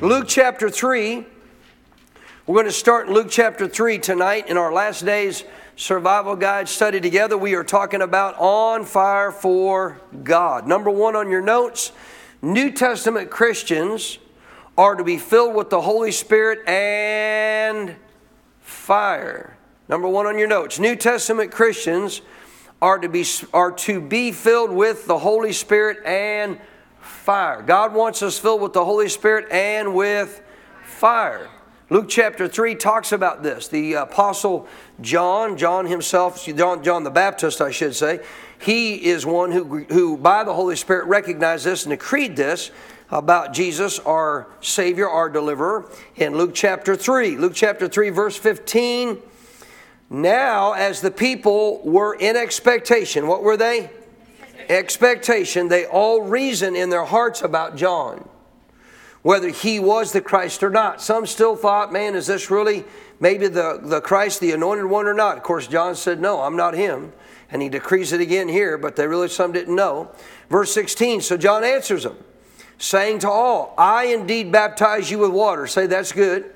[0.00, 1.26] Luke chapter 3.
[2.46, 5.44] We're going to start Luke chapter 3 tonight in our last day's
[5.76, 7.36] survival guide study together.
[7.36, 10.66] We are talking about on fire for God.
[10.66, 11.92] Number one on your notes
[12.40, 14.16] New Testament Christians
[14.78, 17.94] are to be filled with the Holy Spirit and
[18.62, 19.58] fire.
[19.86, 22.22] Number one on your notes New Testament Christians
[22.80, 26.58] are to be, are to be filled with the Holy Spirit and
[27.30, 27.62] fire.
[27.62, 30.42] God wants us filled with the Holy Spirit and with
[30.82, 31.48] fire.
[31.88, 33.68] Luke chapter 3 talks about this.
[33.68, 34.66] The apostle
[35.00, 38.18] John, John himself, John, John the Baptist, I should say,
[38.58, 42.72] he is one who, who by the Holy Spirit recognized this and decreed this
[43.12, 47.36] about Jesus, our Savior, our deliverer, in Luke chapter 3.
[47.36, 49.18] Luke chapter 3, verse 15.
[50.10, 53.88] Now, as the people were in expectation, what were they?
[54.70, 58.28] Expectation, they all reason in their hearts about John,
[59.22, 61.02] whether he was the Christ or not.
[61.02, 62.84] Some still thought, man, is this really
[63.18, 65.36] maybe the, the Christ, the anointed one, or not?
[65.36, 67.12] Of course, John said, no, I'm not him.
[67.50, 70.10] And he decrees it again here, but they really, some didn't know.
[70.48, 72.16] Verse 16, so John answers them,
[72.78, 75.66] saying to all, I indeed baptize you with water.
[75.66, 76.54] Say, that's good.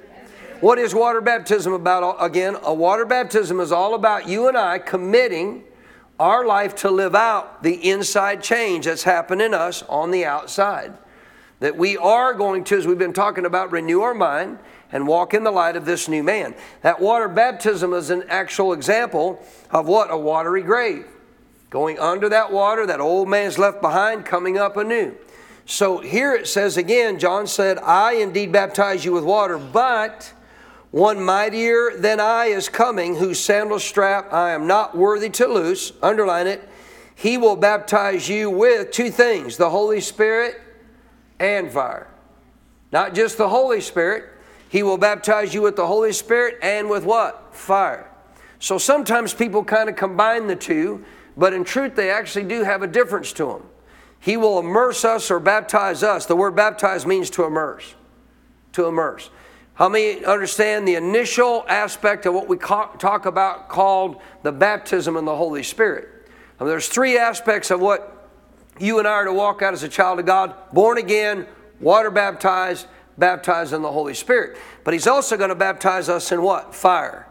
[0.61, 2.17] What is water baptism about?
[2.21, 5.65] Again, a water baptism is all about you and I committing
[6.19, 10.93] our life to live out the inside change that's happened in us on the outside.
[11.61, 14.59] That we are going to, as we've been talking about, renew our mind
[14.93, 16.55] and walk in the light of this new man.
[16.83, 20.11] That water baptism is an actual example of what?
[20.11, 21.07] A watery grave.
[21.71, 25.15] Going under that water, that old man's left behind, coming up anew.
[25.67, 30.33] So here it says again, John said, I indeed baptize you with water, but
[30.95, 35.93] one mightier than I is coming, whose sandal strap I am not worthy to loose.
[36.01, 36.69] Underline it.
[37.17, 40.61] He will baptize you with two things the Holy Spirit
[41.41, 42.07] and fire.
[42.93, 44.27] Not just the Holy Spirit,
[44.69, 47.57] He will baptize you with the Holy Spirit and with what?
[47.57, 48.09] Fire.
[48.61, 51.05] So sometimes people kind of combine the two,
[51.37, 53.63] but in truth, they actually do have a difference to them.
[54.21, 56.25] He will immerse us or baptize us.
[56.27, 57.97] The word baptize means to immerse.
[58.75, 59.31] To immerse.
[59.75, 65.25] How many understand the initial aspect of what we talk about called the baptism in
[65.25, 66.09] the Holy Spirit?
[66.61, 68.31] Now, there's three aspects of what
[68.79, 71.47] you and I are to walk out as a child of God born again,
[71.81, 72.87] water baptized,
[73.19, 74.57] baptized in the Holy Spirit.
[74.85, 76.73] But He's also going to baptize us in what?
[76.73, 77.27] Fire.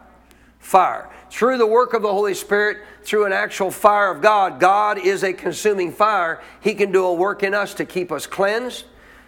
[0.58, 1.10] Fire.
[1.30, 5.24] Through the work of the Holy Spirit, through an actual fire of God, God is
[5.24, 6.42] a consuming fire.
[6.60, 8.84] He can do a work in us to keep us cleansed,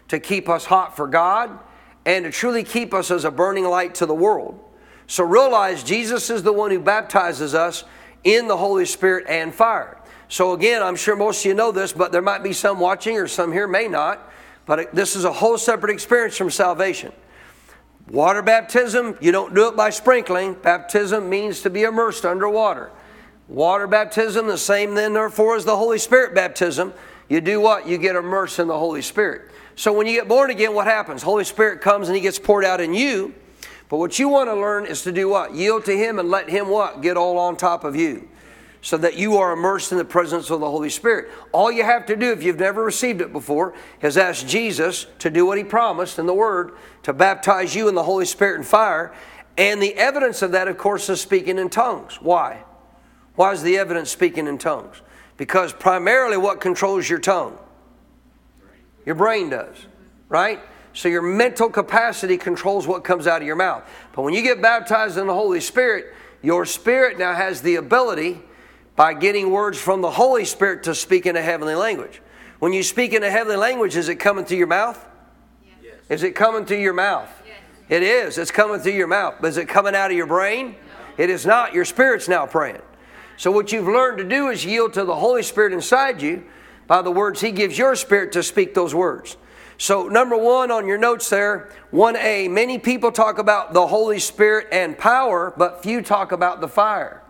[0.09, 1.59] to keep us hot for God
[2.06, 4.59] and to truly keep us as a burning light to the world.
[5.09, 7.84] So realize Jesus is the one who baptizes us
[8.25, 10.00] in the Holy Spirit and fire.
[10.28, 13.19] So again, I'm sure most of you know this, but there might be some watching
[13.19, 14.33] or some here may not.
[14.66, 17.12] But this is a whole separate experience from salvation.
[18.09, 20.55] Water baptism, you don't do it by sprinkling.
[20.55, 22.91] Baptism means to be immersed under water.
[23.49, 26.93] Water baptism, the same then, therefore, as the Holy Spirit baptism.
[27.29, 27.87] You do what?
[27.87, 29.51] You get immersed in the Holy Spirit.
[29.75, 31.23] So when you get born again, what happens?
[31.23, 33.35] Holy Spirit comes and He gets poured out in you.
[33.89, 35.55] But what you want to learn is to do what?
[35.55, 37.03] Yield to Him and let Him what?
[37.03, 38.28] Get all on top of you.
[38.81, 41.31] So that you are immersed in the presence of the Holy Spirit.
[41.51, 45.31] All you have to do, if you've never received it before, is ask Jesus to
[45.31, 48.67] do what He promised in the Word, to baptize you in the Holy Spirit and
[48.67, 49.13] fire.
[49.59, 52.21] And the evidence of that, of course, is speaking in tongues.
[52.21, 52.63] Why?
[53.34, 55.03] Why is the evidence speaking in tongues?
[55.36, 57.59] Because primarily what controls your tongue?
[59.04, 59.77] Your brain does,
[60.28, 60.60] right?
[60.92, 63.84] So your mental capacity controls what comes out of your mouth.
[64.15, 68.41] But when you get baptized in the Holy Spirit, your spirit now has the ability
[68.97, 72.22] by getting words from the Holy Spirit to speak in a heavenly language.
[72.59, 75.04] When you speak in a heavenly language, is it coming through your mouth?
[75.83, 75.94] Yes.
[76.09, 77.28] Is it coming through your mouth?
[77.47, 77.59] Yes.
[77.91, 78.38] It is.
[78.38, 79.34] It's coming through your mouth.
[79.41, 80.68] But is it coming out of your brain?
[80.68, 81.24] No.
[81.24, 81.74] It is not.
[81.74, 82.80] Your spirit's now praying.
[83.36, 86.44] So what you've learned to do is yield to the Holy Spirit inside you
[86.86, 89.36] by the words He gives your spirit to speak those words.
[89.78, 94.68] So, number one on your notes there, 1a, many people talk about the Holy Spirit
[94.72, 97.22] and power, but few talk about the fire.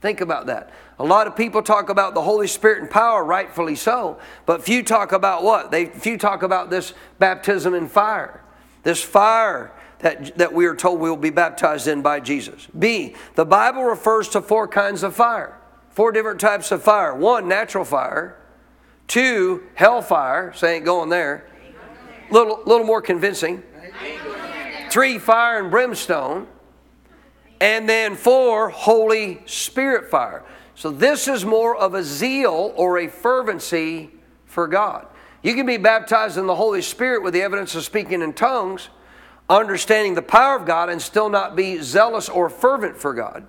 [0.00, 0.70] Think about that.
[0.98, 4.82] A lot of people talk about the Holy Spirit and power, rightfully so, but few
[4.82, 5.70] talk about what?
[5.70, 8.42] They few talk about this baptism in fire.
[8.82, 9.72] This fire
[10.04, 12.68] that, that we are told we will be baptized in by Jesus.
[12.78, 15.58] B, the Bible refers to four kinds of fire,
[15.88, 17.14] four different types of fire.
[17.14, 18.36] One, natural fire.
[19.08, 20.52] Two, hellfire.
[20.54, 21.48] So ain't going there.
[22.30, 23.62] Little, little more convincing.
[24.90, 26.48] Three, fire and brimstone.
[27.62, 30.44] And then four, Holy Spirit fire.
[30.74, 34.10] So this is more of a zeal or a fervency
[34.44, 35.06] for God.
[35.42, 38.90] You can be baptized in the Holy Spirit with the evidence of speaking in tongues,
[39.48, 43.46] understanding the power of God, and still not be zealous or fervent for God.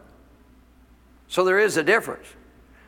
[1.28, 2.28] So there is a difference.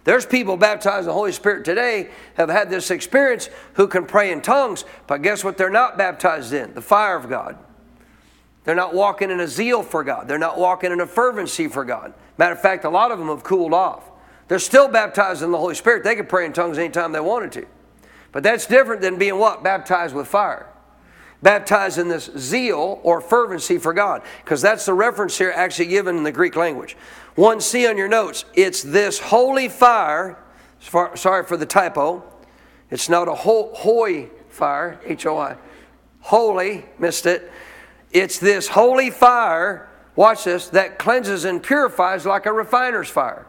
[0.04, 4.32] There's people baptized in the Holy Spirit today have had this experience who can pray
[4.32, 6.74] in tongues, but guess what they're not baptized in?
[6.74, 7.58] The fire of God.
[8.64, 10.28] They're not walking in a zeal for God.
[10.28, 12.14] They're not walking in a fervency for God.
[12.38, 14.10] Matter of fact, a lot of them have cooled off.
[14.48, 16.04] They're still baptized in the Holy Spirit.
[16.04, 17.66] They could pray in tongues anytime they wanted to.
[18.32, 19.64] But that's different than being what?
[19.64, 20.68] Baptized with fire.
[21.42, 24.24] Baptized in this zeal or fervency for God.
[24.44, 26.98] Because that's the reference here actually given in the Greek language.
[27.36, 28.46] 1C on your notes.
[28.56, 30.44] It's this holy fire.
[30.80, 32.24] Sorry for the typo.
[32.90, 35.58] It's not a holy fire, H O I.
[36.22, 37.52] Holy, missed it.
[38.12, 43.46] It's this holy fire, watch this, that cleanses and purifies like a refiner's fire.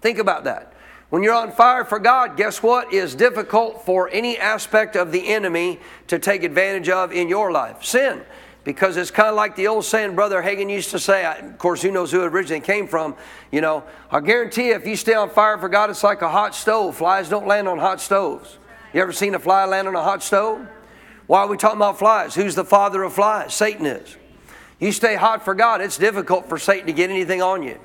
[0.00, 0.67] Think about that.
[1.10, 5.28] When you're on fire for God, guess what is difficult for any aspect of the
[5.28, 7.82] enemy to take advantage of in your life?
[7.82, 8.22] Sin.
[8.64, 11.80] Because it's kind of like the old saying Brother Hagin used to say, of course,
[11.80, 13.16] who knows who it originally came from.
[13.50, 16.28] You know, I guarantee you, if you stay on fire for God, it's like a
[16.28, 16.96] hot stove.
[16.96, 18.58] Flies don't land on hot stoves.
[18.92, 20.66] You ever seen a fly land on a hot stove?
[21.26, 22.34] Why are we talking about flies?
[22.34, 23.54] Who's the father of flies?
[23.54, 24.16] Satan is.
[24.78, 27.78] You stay hot for God, it's difficult for Satan to get anything on you.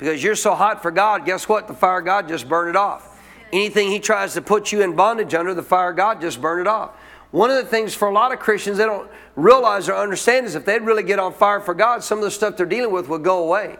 [0.00, 1.68] Because you're so hot for God, guess what?
[1.68, 3.20] The fire of God just burned it off.
[3.52, 6.62] Anything He tries to put you in bondage under, the fire of God just burned
[6.62, 6.96] it off.
[7.32, 10.54] One of the things for a lot of Christians they don't realize or understand is
[10.54, 13.08] if they'd really get on fire for God, some of the stuff they're dealing with
[13.08, 13.76] would go away.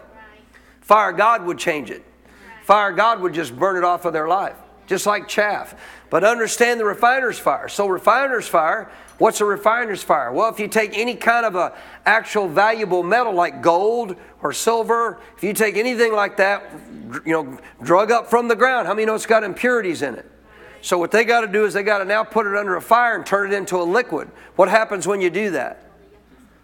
[0.81, 2.05] Fire of God would change it.
[2.63, 4.55] Fire of God would just burn it off of their life,
[4.91, 5.73] just like chaff.
[6.09, 7.69] But understand the refiner's fire.
[7.69, 10.31] So, refiner's fire, what's a refiner's fire?
[10.33, 11.73] Well, if you take any kind of a
[12.05, 16.69] actual valuable metal like gold or silver, if you take anything like that,
[17.25, 20.29] you know, drug up from the ground, how many know it's got impurities in it?
[20.81, 22.81] So, what they got to do is they got to now put it under a
[22.81, 24.29] fire and turn it into a liquid.
[24.57, 25.85] What happens when you do that?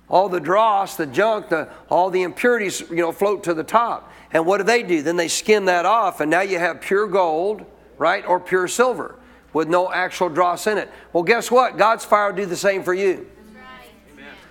[0.10, 4.12] All the dross, the junk, the, all the impurities, you know, float to the top.
[4.32, 5.02] And what do they do?
[5.02, 7.66] Then they skim that off, and now you have pure gold,
[7.98, 9.16] right, or pure silver
[9.54, 10.90] with no actual dross in it.
[11.14, 11.78] Well, guess what?
[11.78, 13.28] God's fire will do the same for you.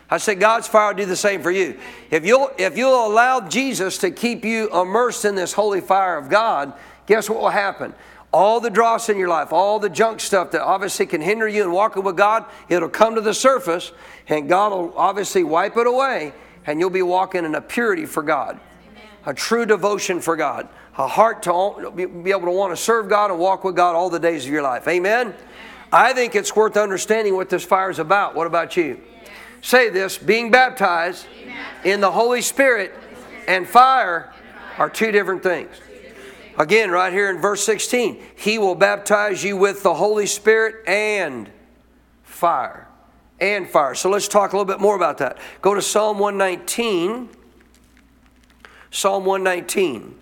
[0.08, 1.78] I said God's fire will do the same for you.
[2.10, 6.28] If you'll, if you'll allow Jesus to keep you immersed in this holy fire of
[6.28, 6.72] God,
[7.06, 7.92] guess what will happen?
[8.32, 11.62] All the dross in your life, all the junk stuff that obviously can hinder you
[11.62, 13.92] in walking with God, it'll come to the surface
[14.28, 16.32] and God will obviously wipe it away
[16.66, 18.60] and you'll be walking in a purity for God,
[19.24, 20.68] a true devotion for God
[20.98, 24.08] a heart to be able to want to serve God and walk with God all
[24.08, 24.88] the days of your life.
[24.88, 25.34] Amen?
[25.92, 28.34] I think it's worth understanding what this fire is about.
[28.34, 29.00] What about you?
[29.60, 31.26] Say this being baptized
[31.84, 32.94] in the Holy Spirit
[33.46, 34.32] and fire
[34.78, 35.70] are two different things.
[36.58, 41.50] Again, right here in verse 16, He will baptize you with the Holy Spirit and
[42.22, 42.88] fire.
[43.38, 43.94] And fire.
[43.94, 45.36] So let's talk a little bit more about that.
[45.60, 47.28] Go to Psalm 119.
[48.90, 50.14] Psalm 119.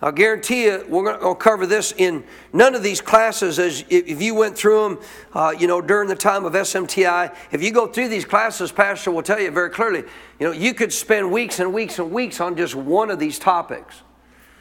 [0.00, 3.58] I'll guarantee you, we're going to cover this in none of these classes.
[3.58, 4.98] As if you went through them,
[5.34, 9.10] uh, you know, during the time of SMTI, if you go through these classes, Pastor
[9.10, 10.04] will tell you very clearly.
[10.38, 13.40] You know, you could spend weeks and weeks and weeks on just one of these
[13.40, 14.02] topics.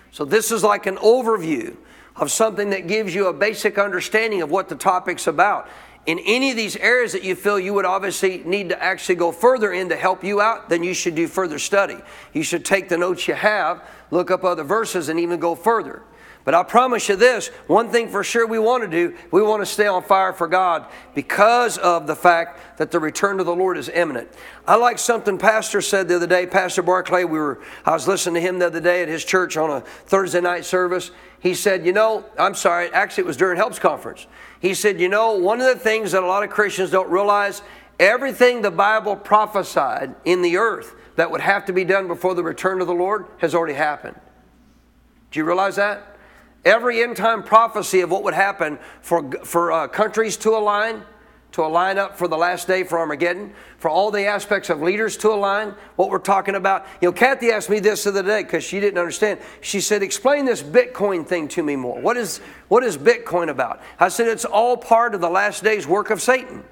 [0.09, 1.77] So this is like an overview
[2.15, 5.69] of something that gives you a basic understanding of what the topic's about
[6.07, 9.33] in any of these areas that you feel you would obviously need to actually go
[9.33, 11.97] further in to help you out, then you should do further study.
[12.33, 16.01] You should take the notes you have, look up other verses, and even go further.
[16.45, 19.61] But I promise you this one thing for sure we want to do, we want
[19.61, 23.53] to stay on fire for God because of the fact that the return of the
[23.53, 24.29] Lord is imminent.
[24.65, 28.35] I like something Pastor said the other day, Pastor Barclay, we were I was listening
[28.35, 31.11] to him the other day at his church on a Thursday night service.
[31.41, 34.25] He said, You know, I'm sorry, actually, it was during Helps Conference.
[34.59, 37.61] He said, You know, one of the things that a lot of Christians don't realize
[37.99, 42.43] everything the Bible prophesied in the earth that would have to be done before the
[42.43, 44.19] return of the Lord has already happened.
[45.31, 46.15] Do you realize that?
[46.63, 51.03] Every end time prophecy of what would happen for, for uh, countries to align,
[51.53, 55.17] to align up for the last day for Armageddon, for all the aspects of leaders
[55.17, 56.85] to align, what we're talking about.
[57.01, 59.39] You know, Kathy asked me this the other day because she didn't understand.
[59.61, 61.99] She said, Explain this Bitcoin thing to me more.
[61.99, 63.81] What is, what is Bitcoin about?
[63.99, 66.63] I said, It's all part of the last day's work of Satan.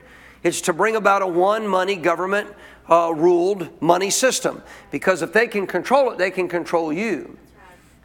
[0.44, 2.53] It's to bring about a one money government
[2.89, 4.62] uh, ruled money system.
[4.91, 7.38] Because if they can control it, they can control you.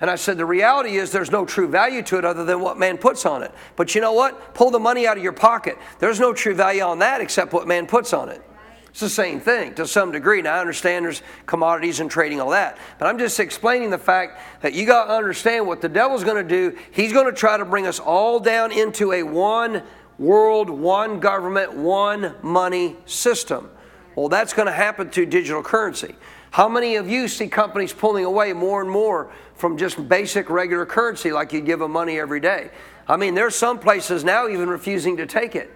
[0.00, 2.78] And I said, the reality is there's no true value to it other than what
[2.78, 3.52] man puts on it.
[3.76, 4.54] But you know what?
[4.54, 5.76] Pull the money out of your pocket.
[5.98, 8.42] There's no true value on that except what man puts on it.
[8.88, 10.42] It's the same thing to some degree.
[10.42, 12.76] Now, I understand there's commodities and trading, all that.
[12.98, 16.42] But I'm just explaining the fact that you got to understand what the devil's going
[16.42, 16.76] to do.
[16.90, 19.82] He's going to try to bring us all down into a one
[20.18, 23.70] world, one government, one money system.
[24.16, 26.16] Well, that's going to happen through digital currency.
[26.50, 29.30] How many of you see companies pulling away more and more
[29.60, 32.70] from just basic regular currency like you give them money every day?
[33.06, 35.70] I mean, there's some places now even refusing to take it.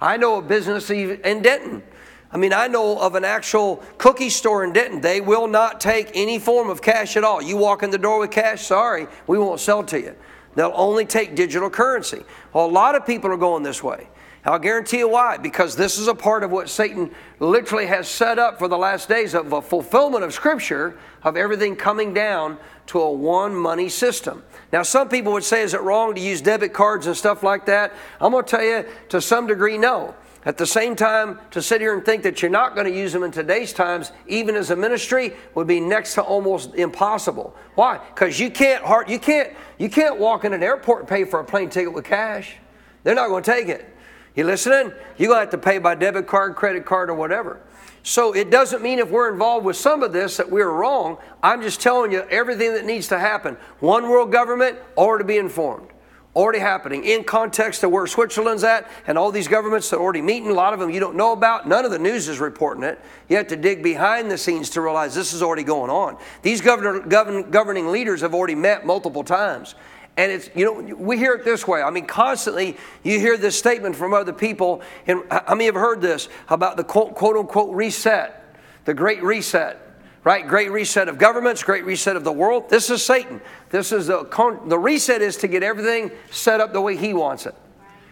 [0.00, 1.82] I know a business in Denton.
[2.30, 5.00] I mean, I know of an actual cookie store in Denton.
[5.00, 7.40] They will not take any form of cash at all.
[7.40, 10.14] You walk in the door with cash, sorry, we won't sell to you.
[10.54, 12.22] They'll only take digital currency.
[12.52, 14.08] Well, a lot of people are going this way.
[14.48, 15.36] I'll guarantee you why.
[15.36, 19.08] Because this is a part of what Satan literally has set up for the last
[19.08, 24.42] days of a fulfillment of Scripture of everything coming down to a one money system.
[24.72, 27.66] Now, some people would say, is it wrong to use debit cards and stuff like
[27.66, 27.92] that?
[28.20, 30.14] I'm going to tell you, to some degree, no.
[30.46, 33.12] At the same time, to sit here and think that you're not going to use
[33.12, 37.54] them in today's times, even as a ministry, would be next to almost impossible.
[37.74, 37.98] Why?
[38.14, 41.40] Because you can't heart, you can't you can't walk in an airport and pay for
[41.40, 42.54] a plane ticket with cash.
[43.02, 43.94] They're not going to take it.
[44.38, 44.92] You listening?
[45.16, 47.58] You're going to have to pay by debit card, credit card, or whatever.
[48.04, 51.18] So it doesn't mean if we're involved with some of this that we're wrong.
[51.42, 53.56] I'm just telling you everything that needs to happen.
[53.80, 55.88] One world government, or to be informed.
[56.36, 60.22] Already happening in context of where Switzerland's at and all these governments that are already
[60.22, 60.50] meeting.
[60.50, 61.66] A lot of them you don't know about.
[61.66, 63.00] None of the news is reporting it.
[63.28, 66.16] You have to dig behind the scenes to realize this is already going on.
[66.42, 69.74] These governor, govern, governing leaders have already met multiple times.
[70.18, 71.80] And it's, you know, we hear it this way.
[71.80, 74.82] I mean, constantly you hear this statement from other people.
[75.06, 79.84] And how many have heard this about the quote, quote unquote reset, the great reset?
[80.24, 80.46] right?
[80.46, 82.68] Great reset of governments, great reset of the world.
[82.68, 83.40] This is Satan.
[83.70, 84.28] This is the,
[84.66, 87.54] the reset is to get everything set up the way he wants it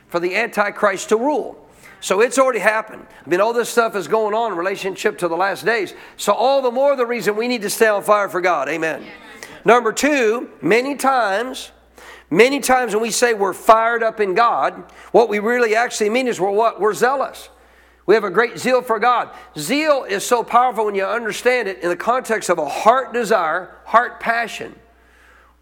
[0.09, 1.63] for the Antichrist to rule.
[2.01, 3.05] So it's already happened.
[3.27, 5.93] I mean, all this stuff is going on in relationship to the last days.
[6.17, 8.71] So all the more the reason we need to stay on fire for God.
[8.71, 9.05] Amen.
[9.67, 11.73] Number two, many times
[12.31, 16.27] Many times when we say we're fired up in God, what we really actually mean
[16.27, 16.81] is we're what?
[16.81, 17.49] We're zealous.
[18.07, 19.31] We have a great zeal for God.
[19.59, 23.77] Zeal is so powerful when you understand it in the context of a heart desire,
[23.85, 24.75] heart passion,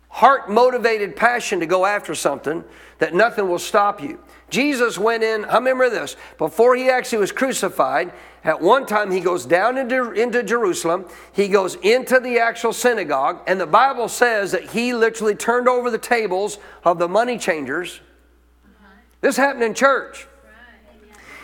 [0.08, 2.64] heart motivated passion to go after something
[2.98, 4.20] that nothing will stop you.
[4.54, 8.12] Jesus went in, I remember this, before he actually was crucified,
[8.44, 13.40] at one time he goes down into, into Jerusalem, he goes into the actual synagogue,
[13.48, 18.00] and the Bible says that he literally turned over the tables of the money changers.
[19.22, 20.28] This happened in church.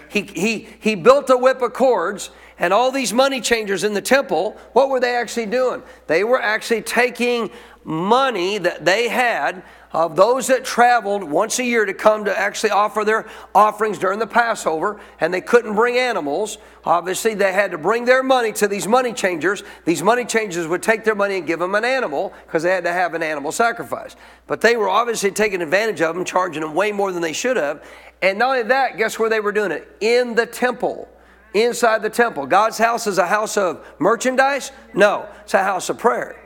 [0.09, 4.03] He, he, he built a whip of cords, and all these money changers in the
[4.03, 5.83] temple, what were they actually doing?
[6.07, 7.51] They were actually taking
[7.83, 12.71] money that they had of those that traveled once a year to come to actually
[12.71, 16.59] offer their offerings during the Passover, and they couldn't bring animals.
[16.85, 19.65] Obviously, they had to bring their money to these money changers.
[19.85, 22.85] These money changers would take their money and give them an animal because they had
[22.85, 24.15] to have an animal sacrifice.
[24.47, 27.57] But they were obviously taking advantage of them, charging them way more than they should
[27.57, 27.85] have.
[28.23, 29.97] And not only that, guess where they were doing it?
[30.01, 31.09] In the temple.
[31.53, 32.47] Inside the temple.
[32.47, 34.71] God's house is a house of merchandise?
[34.95, 36.40] No, it's a house of prayer.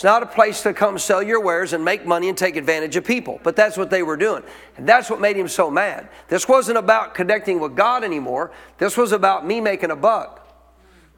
[0.00, 2.96] It's not a place to come sell your wares and make money and take advantage
[2.96, 3.38] of people.
[3.42, 4.42] But that's what they were doing.
[4.78, 6.08] And that's what made him so mad.
[6.28, 8.50] This wasn't about connecting with God anymore.
[8.78, 10.38] This was about me making a buck.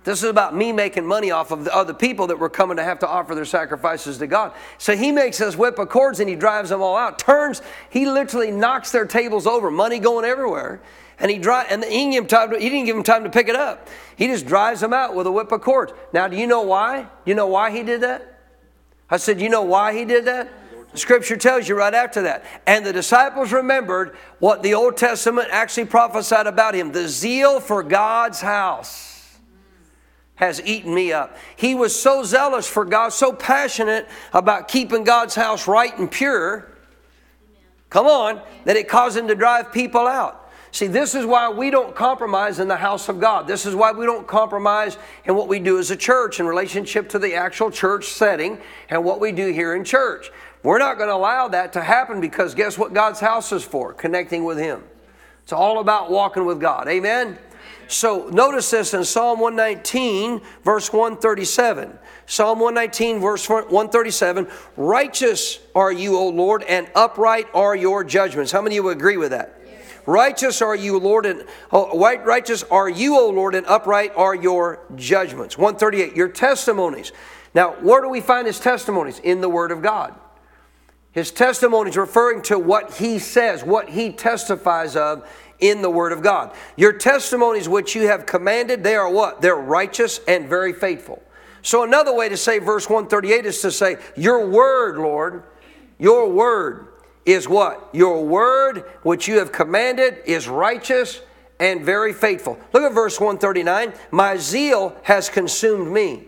[0.02, 2.82] This is about me making money off of the other people that were coming to
[2.82, 4.52] have to offer their sacrifices to God.
[4.78, 7.20] So he makes this whip of cords and he drives them all out.
[7.20, 10.82] Turns, he literally knocks their tables over, money going everywhere.
[11.20, 13.54] And he drive, and he didn't, to, he didn't give them time to pick it
[13.54, 13.88] up.
[14.16, 15.92] He just drives them out with a whip of cords.
[16.12, 17.02] Now, do you know why?
[17.02, 18.30] Do you know why he did that?
[19.12, 20.50] I said, You know why he did that?
[20.94, 22.44] Scripture tells you right after that.
[22.66, 27.82] And the disciples remembered what the Old Testament actually prophesied about him the zeal for
[27.82, 29.38] God's house
[30.34, 31.36] has eaten me up.
[31.56, 36.72] He was so zealous for God, so passionate about keeping God's house right and pure.
[37.90, 40.41] Come on, that it caused him to drive people out.
[40.72, 43.46] See, this is why we don't compromise in the house of God.
[43.46, 47.10] This is why we don't compromise in what we do as a church in relationship
[47.10, 50.32] to the actual church setting and what we do here in church.
[50.62, 53.92] We're not going to allow that to happen because guess what God's house is for?
[53.92, 54.82] Connecting with Him.
[55.42, 56.88] It's all about walking with God.
[56.88, 57.36] Amen?
[57.86, 61.98] So notice this in Psalm 119, verse 137.
[62.24, 64.48] Psalm 119, verse 137
[64.78, 68.50] Righteous are you, O Lord, and upright are your judgments.
[68.50, 69.58] How many of you agree with that?
[70.06, 74.80] Righteous are you, Lord, and oh, righteous are you, O Lord, and upright are your
[74.96, 75.56] judgments.
[75.56, 77.12] 138, your testimonies.
[77.54, 79.18] Now, where do we find his testimonies?
[79.20, 80.14] In the Word of God.
[81.12, 85.28] His testimonies referring to what he says, what he testifies of
[85.60, 86.54] in the Word of God.
[86.76, 89.40] Your testimonies which you have commanded, they are what?
[89.42, 91.22] They're righteous and very faithful.
[91.60, 95.44] So, another way to say verse 138 is to say, Your Word, Lord,
[95.98, 96.88] your Word
[97.24, 97.88] is what?
[97.92, 101.20] Your word, which you have commanded, is righteous
[101.60, 102.58] and very faithful.
[102.72, 103.92] Look at verse 139.
[104.10, 106.24] My zeal has consumed me.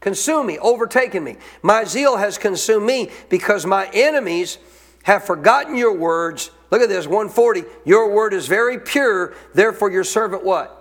[0.00, 1.36] Consume me, overtaken me.
[1.62, 4.58] My zeal has consumed me because my enemies
[5.02, 6.50] have forgotten your words.
[6.70, 7.64] Look at this, 140.
[7.84, 10.79] Your word is very pure, therefore your servant what?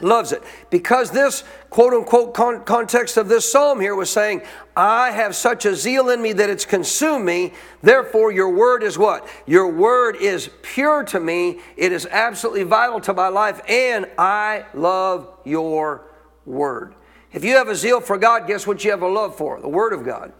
[0.00, 0.42] Loves it.
[0.70, 4.42] Because this quote unquote con- context of this psalm here was saying,
[4.76, 7.52] I have such a zeal in me that it's consumed me.
[7.82, 9.28] Therefore, your word is what?
[9.46, 11.60] Your word is pure to me.
[11.76, 16.06] It is absolutely vital to my life, and I love your
[16.46, 16.94] word.
[17.32, 19.60] If you have a zeal for God, guess what you have a love for?
[19.60, 20.32] The word of God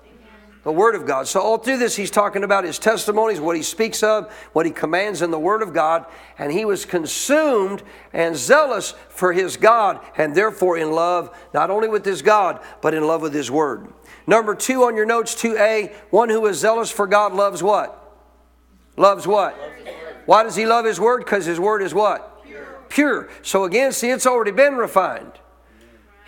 [0.68, 1.26] the Word of God.
[1.26, 4.70] So, all through this, he's talking about his testimonies, what he speaks of, what he
[4.70, 6.04] commands in the Word of God.
[6.37, 7.82] And he was consumed
[8.12, 12.92] and zealous for his God, and therefore in love, not only with his God, but
[12.92, 13.90] in love with his Word.
[14.26, 18.20] Number two on your notes, 2a, one who is zealous for God loves what?
[18.98, 19.58] Loves what?
[20.26, 21.25] Why does he love his Word?
[21.25, 22.44] Because his Word is what?
[22.44, 22.84] Pure.
[22.90, 23.28] Pure.
[23.40, 25.32] So, again, see, it's already been refined.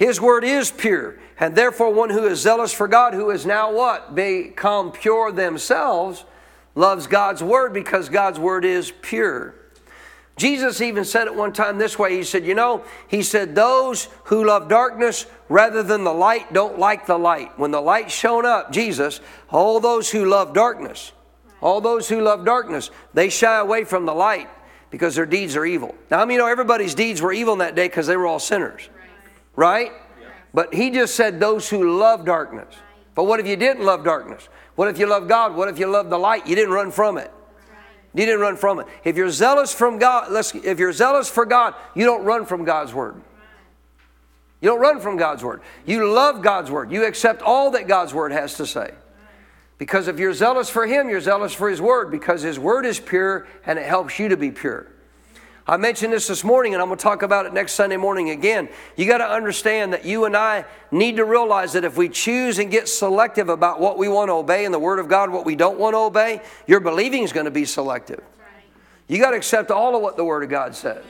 [0.01, 1.19] His word is pure.
[1.39, 4.15] And therefore, one who is zealous for God, who is now what?
[4.15, 6.25] Become pure themselves,
[6.75, 9.55] loves God's word because God's word is pure.
[10.39, 12.17] Jesus even said it one time this way.
[12.17, 16.79] He said, You know, he said, those who love darkness rather than the light don't
[16.79, 17.59] like the light.
[17.59, 21.13] When the light shone up, Jesus, all those who love darkness,
[21.61, 24.49] all those who love darkness, they shy away from the light
[24.91, 25.95] because their deeds are evil.
[26.11, 28.27] Now, I mean, you know, everybody's deeds were evil in that day because they were
[28.27, 28.89] all sinners
[29.61, 29.93] right?
[30.55, 32.75] But he just said those who love darkness.
[33.15, 34.49] But what if you didn't love darkness?
[34.75, 35.55] What if you love God?
[35.55, 36.47] What if you love the light?
[36.47, 37.31] You didn't run from it.
[38.15, 38.87] You didn't run from it.
[39.05, 40.33] If you're zealous from God,
[40.65, 43.21] if you're zealous for God, you don't run from God's word.
[44.63, 45.61] You don't run from God's word.
[45.85, 46.91] You love God's word.
[46.91, 48.95] You accept all that God's word has to say.
[49.77, 52.99] Because if you're zealous for Him, you're zealous for His word because His word is
[52.99, 54.87] pure and it helps you to be pure.
[55.67, 58.31] I mentioned this this morning, and I'm going to talk about it next Sunday morning
[58.31, 58.69] again.
[58.97, 62.59] You got to understand that you and I need to realize that if we choose
[62.59, 65.45] and get selective about what we want to obey in the Word of God, what
[65.45, 68.23] we don't want to obey, your believing is going to be selective.
[69.07, 71.05] You got to accept all of what the Word of God says.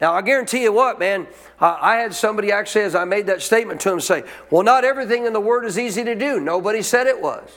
[0.00, 1.26] Now, I guarantee you what, man,
[1.60, 5.24] I had somebody actually, as I made that statement to him, say, Well, not everything
[5.24, 6.40] in the Word is easy to do.
[6.40, 7.48] Nobody said it was.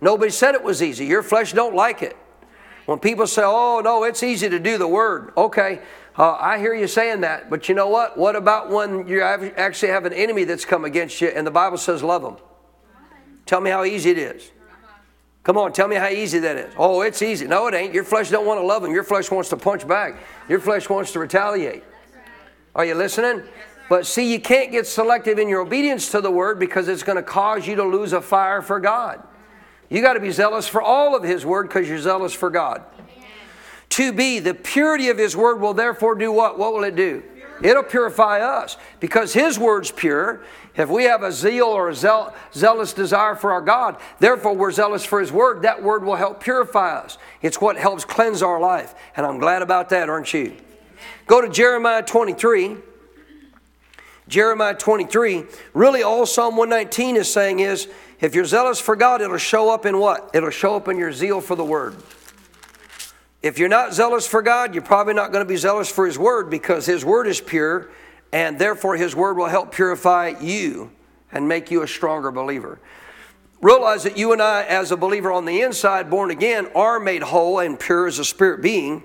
[0.00, 1.06] Nobody said it was easy.
[1.06, 2.16] Your flesh don't like it.
[2.86, 5.80] When people say, oh, no, it's easy to do the word, okay,
[6.16, 8.16] uh, I hear you saying that, but you know what?
[8.16, 11.78] What about when you actually have an enemy that's come against you and the Bible
[11.78, 12.36] says love them?
[13.44, 14.50] Tell me how easy it is.
[15.42, 16.74] Come on, tell me how easy that is.
[16.76, 17.46] Oh, it's easy.
[17.46, 17.94] No, it ain't.
[17.94, 18.92] Your flesh don't want to love them.
[18.92, 20.16] Your flesh wants to punch back.
[20.48, 21.84] Your flesh wants to retaliate.
[22.74, 23.42] Are you listening?
[23.88, 27.16] But see, you can't get selective in your obedience to the word because it's going
[27.16, 29.22] to cause you to lose a fire for God.
[29.88, 32.82] You got to be zealous for all of His Word because you're zealous for God.
[33.90, 36.58] To be the purity of His Word will therefore do what?
[36.58, 37.22] What will it do?
[37.62, 40.42] It'll purify us because His Word's pure.
[40.76, 44.72] If we have a zeal or a zeal, zealous desire for our God, therefore we're
[44.72, 47.16] zealous for His Word, that Word will help purify us.
[47.40, 48.94] It's what helps cleanse our life.
[49.16, 50.56] And I'm glad about that, aren't you?
[51.26, 52.76] Go to Jeremiah 23.
[54.28, 55.44] Jeremiah 23.
[55.72, 57.88] Really, all Psalm 119 is saying is
[58.20, 60.30] if you're zealous for God, it'll show up in what?
[60.32, 61.96] It'll show up in your zeal for the Word.
[63.42, 66.18] If you're not zealous for God, you're probably not going to be zealous for His
[66.18, 67.90] Word because His Word is pure,
[68.32, 70.90] and therefore His Word will help purify you
[71.30, 72.80] and make you a stronger believer.
[73.60, 77.22] Realize that you and I, as a believer on the inside, born again, are made
[77.22, 79.02] whole and pure as a spirit being,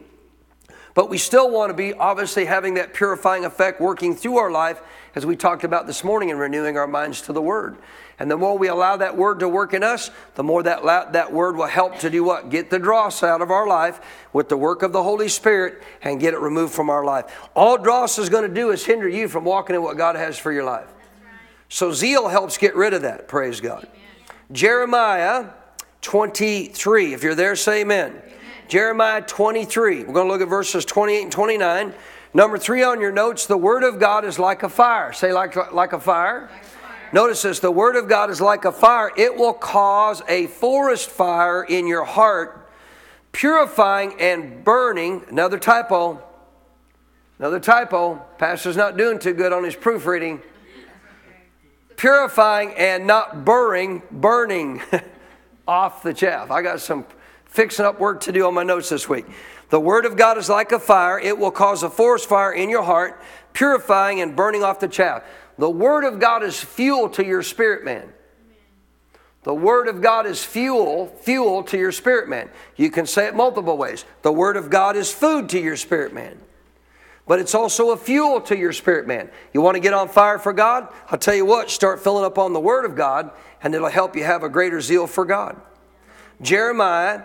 [0.93, 4.81] but we still want to be obviously having that purifying effect working through our life,
[5.15, 7.77] as we talked about this morning, and renewing our minds to the Word.
[8.21, 11.33] And the more we allow that word to work in us, the more that, that
[11.33, 12.51] word will help to do what?
[12.51, 13.99] Get the dross out of our life
[14.31, 17.49] with the work of the Holy Spirit and get it removed from our life.
[17.55, 20.37] All dross is going to do is hinder you from walking in what God has
[20.37, 20.85] for your life.
[21.67, 23.27] So zeal helps get rid of that.
[23.27, 23.87] Praise God.
[24.51, 25.47] Jeremiah
[26.01, 27.15] 23.
[27.15, 28.09] If you're there, say amen.
[28.09, 28.23] amen.
[28.67, 30.03] Jeremiah 23.
[30.03, 31.93] We're going to look at verses 28 and 29.
[32.33, 35.11] Number three on your notes, the Word of God is like a fire.
[35.11, 36.49] Say, like, like a fire.
[37.13, 39.11] Notice this the Word of God is like a fire.
[39.17, 42.69] It will cause a forest fire in your heart,
[43.33, 45.23] purifying and burning.
[45.29, 46.23] Another typo.
[47.37, 48.25] Another typo.
[48.37, 50.41] Pastor's not doing too good on his proofreading.
[51.97, 54.81] Purifying and not burning, burning
[55.67, 56.49] off the chaff.
[56.49, 57.05] I got some
[57.51, 59.25] fixing up work to do on my notes this week.
[59.69, 62.69] The Word of God is like a fire, it will cause a forest fire in
[62.69, 63.21] your heart,
[63.53, 65.23] purifying and burning off the chaff.
[65.57, 68.11] The Word of God is fuel to your spirit man.
[69.43, 72.49] The Word of God is fuel, fuel to your spirit man.
[72.75, 74.05] You can say it multiple ways.
[74.21, 76.37] The Word of God is food to your spirit man.
[77.27, 79.29] But it's also a fuel to your spirit man.
[79.53, 80.87] You want to get on fire for God?
[81.09, 83.31] I'll tell you what, start filling up on the Word of God,
[83.63, 85.59] and it'll help you have a greater zeal for God.
[86.41, 87.23] Jeremiah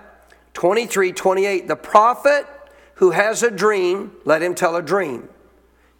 [0.57, 1.69] 23 28.
[1.69, 2.47] The prophet
[2.95, 5.29] who has a dream, let him tell a dream.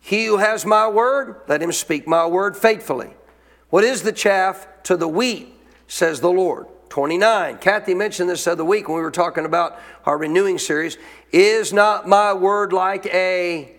[0.01, 3.11] He who has my word, let him speak my word faithfully.
[3.69, 5.55] What is the chaff to the wheat,
[5.89, 6.69] says the Lord?
[6.89, 7.59] 29.
[7.59, 10.97] Kathy mentioned this the other week when we were talking about our renewing series.
[11.33, 13.77] Is not my word like a.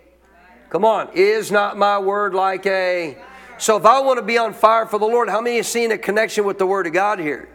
[0.70, 1.08] Come on.
[1.12, 3.18] Is not my word like a.
[3.56, 5.90] So if I want to be on fire for the Lord, how many have seen
[5.90, 7.48] a connection with the word of God here?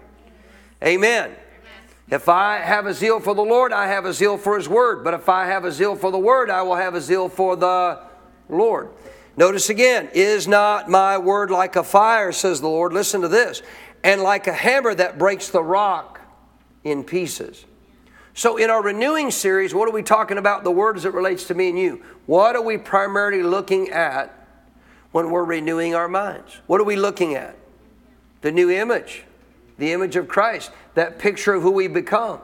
[0.84, 1.38] Amen.
[2.14, 5.04] If I have a zeal for the Lord, I have a zeal for His Word.
[5.04, 7.56] But if I have a zeal for the Word, I will have a zeal for
[7.56, 8.02] the
[8.48, 8.90] Lord.
[9.36, 12.94] Notice again, is not my word like a fire, says the Lord.
[12.94, 13.64] Listen to this.
[14.04, 16.22] And like a hammer that breaks the rock
[16.84, 17.66] in pieces.
[18.36, 20.64] So, in our renewing series, what are we talking about?
[20.64, 22.04] The word as it relates to me and you.
[22.28, 24.48] What are we primarily looking at
[25.14, 26.62] when we're renewing our minds?
[26.68, 27.58] What are we looking at?
[28.42, 29.24] The new image,
[29.78, 32.40] the image of Christ that picture of who we become.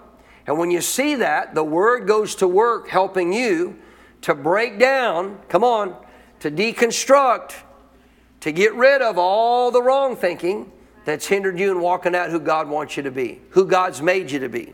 [0.48, 3.78] And when you see that, the Word goes to work helping you
[4.22, 5.96] to break down, come on,
[6.40, 7.54] to deconstruct,
[8.42, 10.72] to get rid of all the wrong thinking
[11.06, 14.32] that's hindered you in walking out who God wants you to be, who God's made
[14.32, 14.74] you to be.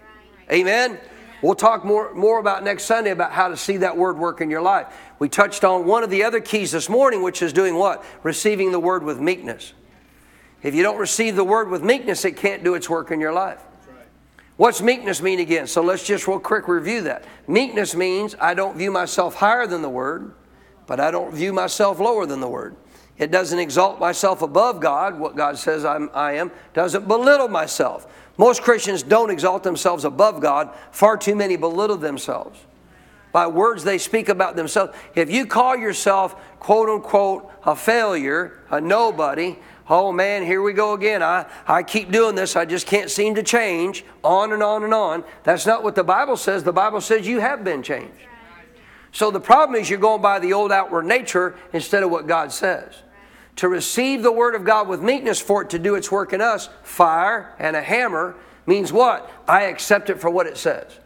[0.51, 0.99] Amen?
[1.41, 4.49] We'll talk more, more about next Sunday about how to see that word work in
[4.49, 4.87] your life.
[5.19, 8.03] We touched on one of the other keys this morning, which is doing what?
[8.23, 9.73] Receiving the word with meekness.
[10.65, 13.31] If you don't receive the word with meekness, it can't do its work in your
[13.31, 13.61] life.
[14.57, 15.67] What's meekness mean again?
[15.67, 17.23] So let's just real quick review that.
[17.47, 20.33] Meekness means I don't view myself higher than the word,
[20.87, 22.75] but I don't view myself lower than the word.
[23.19, 28.11] It doesn't exalt myself above God, what God says I'm, I am, doesn't belittle myself.
[28.35, 30.73] Most Christians don't exalt themselves above God.
[30.89, 32.59] Far too many belittle themselves
[33.35, 34.97] by words they speak about themselves.
[35.13, 39.57] If you call yourself, quote unquote, a failure, a nobody,
[39.89, 41.21] oh man, here we go again.
[41.21, 42.55] I, I keep doing this.
[42.55, 44.05] I just can't seem to change.
[44.23, 45.23] On and on and on.
[45.43, 46.63] That's not what the Bible says.
[46.63, 48.27] The Bible says you have been changed.
[49.11, 52.51] So the problem is you're going by the old outward nature instead of what God
[52.51, 52.93] says.
[53.57, 56.41] To receive the Word of God with meekness for it to do its work in
[56.41, 59.31] us, fire and a hammer means what?
[59.47, 60.99] I accept it for what it says.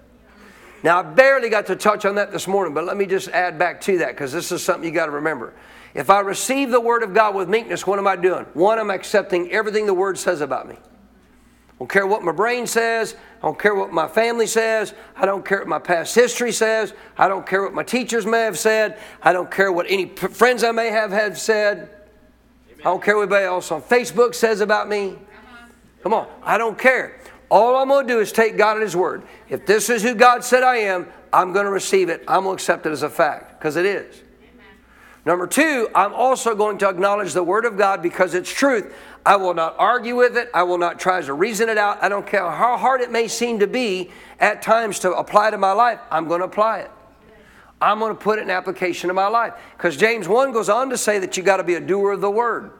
[0.81, 3.59] Now, I barely got to touch on that this morning, but let me just add
[3.59, 5.53] back to that because this is something you got to remember.
[5.93, 8.45] If I receive the Word of God with meekness, what am I doing?
[8.53, 10.75] One, I'm accepting everything the Word says about me.
[10.75, 13.15] I don't care what my brain says.
[13.41, 14.93] I don't care what my family says.
[15.15, 16.93] I don't care what my past history says.
[17.17, 18.99] I don't care what my teachers may have said.
[19.21, 21.89] I don't care what any p- friends I may have have said.
[22.79, 25.17] I don't care what anybody else on Facebook says about me.
[26.03, 27.19] Come on, I don't care.
[27.49, 29.23] All I'm going to do is take God at His word.
[29.49, 32.23] If this is who God said I am, I'm going to receive it.
[32.27, 34.21] I'm going to accept it as a fact because it is.
[35.25, 38.93] Number two, I'm also going to acknowledge the Word of God because it's truth.
[39.25, 40.49] I will not argue with it.
[40.53, 42.01] I will not try to reason it out.
[42.01, 45.57] I don't care how hard it may seem to be at times to apply to
[45.57, 45.99] my life.
[46.09, 46.91] I'm going to apply it.
[47.81, 49.53] I'm going to put it in application to my life.
[49.77, 52.21] Because James 1 goes on to say that you got to be a doer of
[52.21, 52.71] the Word.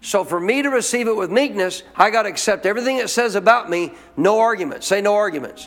[0.00, 3.34] So for me to receive it with meekness, I got to accept everything it says
[3.34, 4.86] about me, no arguments.
[4.86, 5.66] Say no arguments.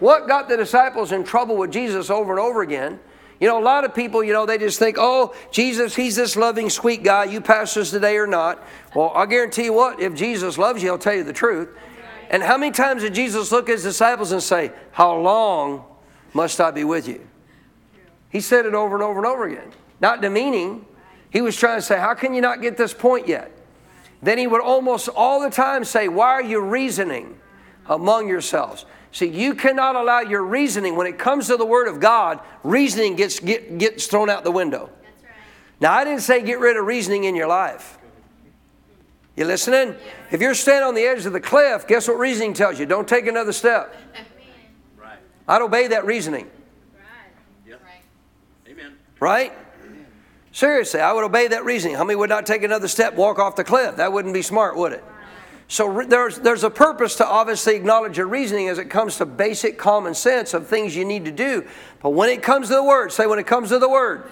[0.00, 3.00] What got the disciples in trouble with Jesus over and over again
[3.40, 6.36] you know, a lot of people, you know, they just think, oh, Jesus, he's this
[6.36, 7.24] loving, sweet guy.
[7.24, 8.62] You pass pastors today or not.
[8.94, 11.74] Well, I'll guarantee you what, if Jesus loves you, he'll tell you the truth.
[12.28, 15.84] And how many times did Jesus look at his disciples and say, How long
[16.34, 17.26] must I be with you?
[18.28, 19.72] He said it over and over and over again.
[20.00, 20.84] Not demeaning.
[21.30, 23.50] He was trying to say, How can you not get this point yet?
[24.22, 27.38] Then he would almost all the time say, Why are you reasoning
[27.86, 28.84] among yourselves?
[29.12, 33.16] See, you cannot allow your reasoning, when it comes to the Word of God, reasoning
[33.16, 34.84] gets, get, gets thrown out the window.
[34.84, 35.32] Right.
[35.80, 37.98] Now, I didn't say get rid of reasoning in your life.
[39.36, 39.96] You listening?
[40.30, 42.86] If you're standing on the edge of the cliff, guess what reasoning tells you?
[42.86, 43.96] Don't take another step.
[45.48, 46.48] I'd obey that reasoning.
[49.18, 49.52] Right?
[50.52, 51.96] Seriously, I would obey that reasoning.
[51.96, 53.96] How many would not take another step, walk off the cliff?
[53.96, 55.04] That wouldn't be smart, would it?
[55.70, 59.78] So there's, there's a purpose to obviously acknowledge your reasoning as it comes to basic
[59.78, 61.64] common sense of things you need to do.
[62.02, 64.24] But when it comes to the Word, say when it comes to the Word,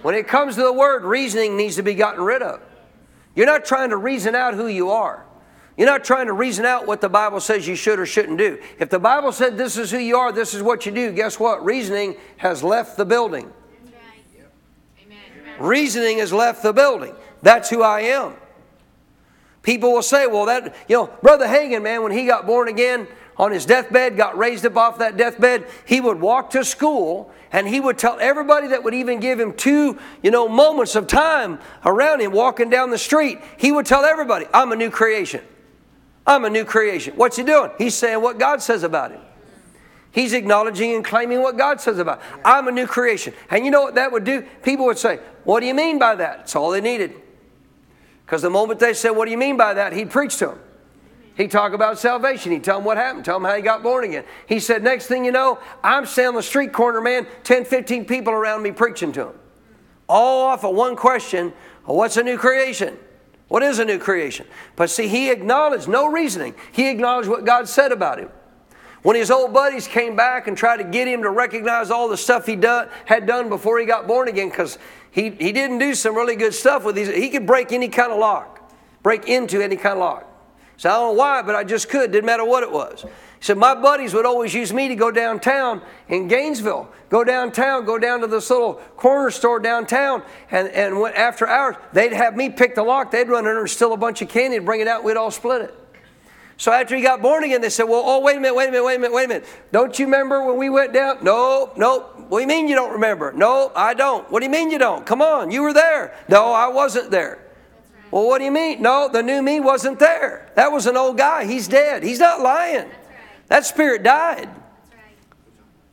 [0.00, 2.62] when it comes to the Word, reasoning needs to be gotten rid of.
[3.34, 5.26] You're not trying to reason out who you are.
[5.76, 8.58] You're not trying to reason out what the Bible says you should or shouldn't do.
[8.78, 11.38] If the Bible said this is who you are, this is what you do, guess
[11.38, 11.62] what?
[11.62, 13.52] Reasoning has left the building.
[15.58, 17.14] Reasoning has left the building.
[17.42, 18.32] That's who I am.
[19.62, 23.06] People will say, well, that, you know, Brother Hagin, man, when he got born again
[23.36, 27.66] on his deathbed, got raised up off that deathbed, he would walk to school and
[27.66, 31.58] he would tell everybody that would even give him two, you know, moments of time
[31.84, 35.42] around him walking down the street, he would tell everybody, I'm a new creation.
[36.26, 37.14] I'm a new creation.
[37.16, 37.70] What's he doing?
[37.76, 39.20] He's saying what God says about him.
[40.12, 42.22] He's acknowledging and claiming what God says about.
[42.22, 42.40] Him.
[42.44, 43.32] I'm a new creation.
[43.50, 44.42] And you know what that would do?
[44.62, 46.40] People would say, What do you mean by that?
[46.40, 47.14] It's all they needed.
[48.30, 49.92] Because the moment they said, What do you mean by that?
[49.92, 50.60] He'd preach to them.
[51.36, 52.52] He'd talk about salvation.
[52.52, 54.22] He'd tell them what happened, tell them how he got born again.
[54.46, 58.04] He said, Next thing you know, I'm standing on the street corner, man, 10, 15
[58.04, 59.34] people around me preaching to them.
[60.08, 61.52] All off of one question
[61.86, 62.96] What's a new creation?
[63.48, 64.46] What is a new creation?
[64.76, 66.54] But see, he acknowledged no reasoning.
[66.70, 68.28] He acknowledged what God said about him.
[69.02, 72.16] When his old buddies came back and tried to get him to recognize all the
[72.16, 72.58] stuff he
[73.06, 74.78] had done before he got born again, because
[75.10, 77.08] he, he didn't do some really good stuff with these.
[77.08, 78.70] He could break any kind of lock,
[79.02, 80.26] break into any kind of lock.
[80.76, 82.12] So I don't know why, but I just could.
[82.12, 83.02] Didn't matter what it was.
[83.02, 83.08] He
[83.40, 86.90] said, My buddies would always use me to go downtown in Gainesville.
[87.08, 92.12] Go downtown, go down to this little corner store downtown, and, and after hours, they'd
[92.12, 93.10] have me pick the lock.
[93.10, 95.04] They'd run in and steal a bunch of candy and bring it out.
[95.04, 95.79] We'd all split it.
[96.60, 98.70] So after he got born again, they said, Well, oh, wait a minute, wait a
[98.70, 99.48] minute, wait a minute, wait a minute.
[99.72, 101.24] Don't you remember when we went down?
[101.24, 102.00] No, no.
[102.28, 103.32] What do you mean you don't remember?
[103.32, 104.30] No, I don't.
[104.30, 105.06] What do you mean you don't?
[105.06, 106.14] Come on, you were there.
[106.28, 107.38] No, I wasn't there.
[107.38, 108.12] Right.
[108.12, 108.82] Well, what do you mean?
[108.82, 110.52] No, the new me wasn't there.
[110.54, 111.46] That was an old guy.
[111.46, 112.02] He's dead.
[112.02, 112.88] He's not lying.
[112.88, 112.98] Right.
[113.48, 114.50] That spirit died.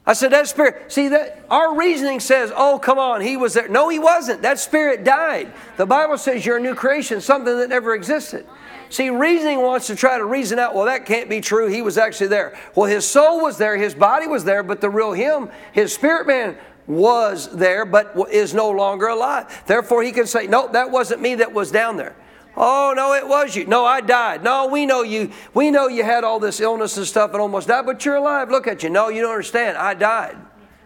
[0.05, 3.69] I said, that spirit, see that our reasoning says, oh, come on, he was there.
[3.69, 4.41] No, he wasn't.
[4.41, 5.53] That spirit died.
[5.77, 8.45] The Bible says you're a new creation, something that never existed.
[8.89, 11.67] See, reasoning wants to try to reason out, well, that can't be true.
[11.67, 12.57] He was actually there.
[12.75, 16.27] Well, his soul was there, his body was there, but the real him, his spirit
[16.27, 19.63] man, was there, but is no longer alive.
[19.67, 22.15] Therefore, he can say, no, that wasn't me that was down there.
[22.55, 23.65] Oh, no, it was you.
[23.65, 24.43] No, I died.
[24.43, 25.31] No, we know you.
[25.53, 28.49] We know you had all this illness and stuff and almost died, but you're alive.
[28.49, 28.89] Look at you.
[28.89, 29.77] No, you don't understand.
[29.77, 30.37] I died.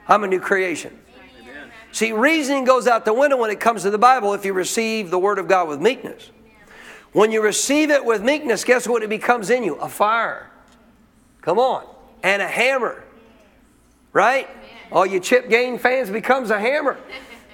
[0.07, 0.97] I'm a new creation.
[1.93, 5.11] See, reasoning goes out the window when it comes to the Bible if you receive
[5.11, 6.31] the Word of God with meekness.
[7.13, 9.75] When you receive it with meekness, guess what it becomes in you?
[9.75, 10.49] A fire.
[11.41, 11.85] Come on.
[12.23, 13.03] And a hammer.
[14.13, 14.47] Right?
[14.91, 16.97] All you Chip Gaines fans becomes a hammer.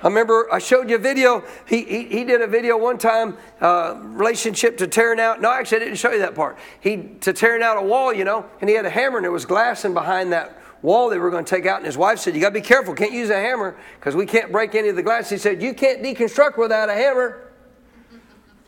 [0.04, 1.44] I remember I showed you a video.
[1.68, 5.42] He, he, he did a video one time, uh, relationship to tearing out.
[5.42, 6.58] No, actually, I didn't show you that part.
[6.80, 9.32] He to tearing out a wall, you know, and he had a hammer and there
[9.32, 11.78] was glass in behind that wall they were going to take out.
[11.78, 12.94] And his wife said, "You got to be careful.
[12.94, 15.74] Can't use a hammer because we can't break any of the glass." He said, "You
[15.74, 17.47] can't deconstruct without a hammer."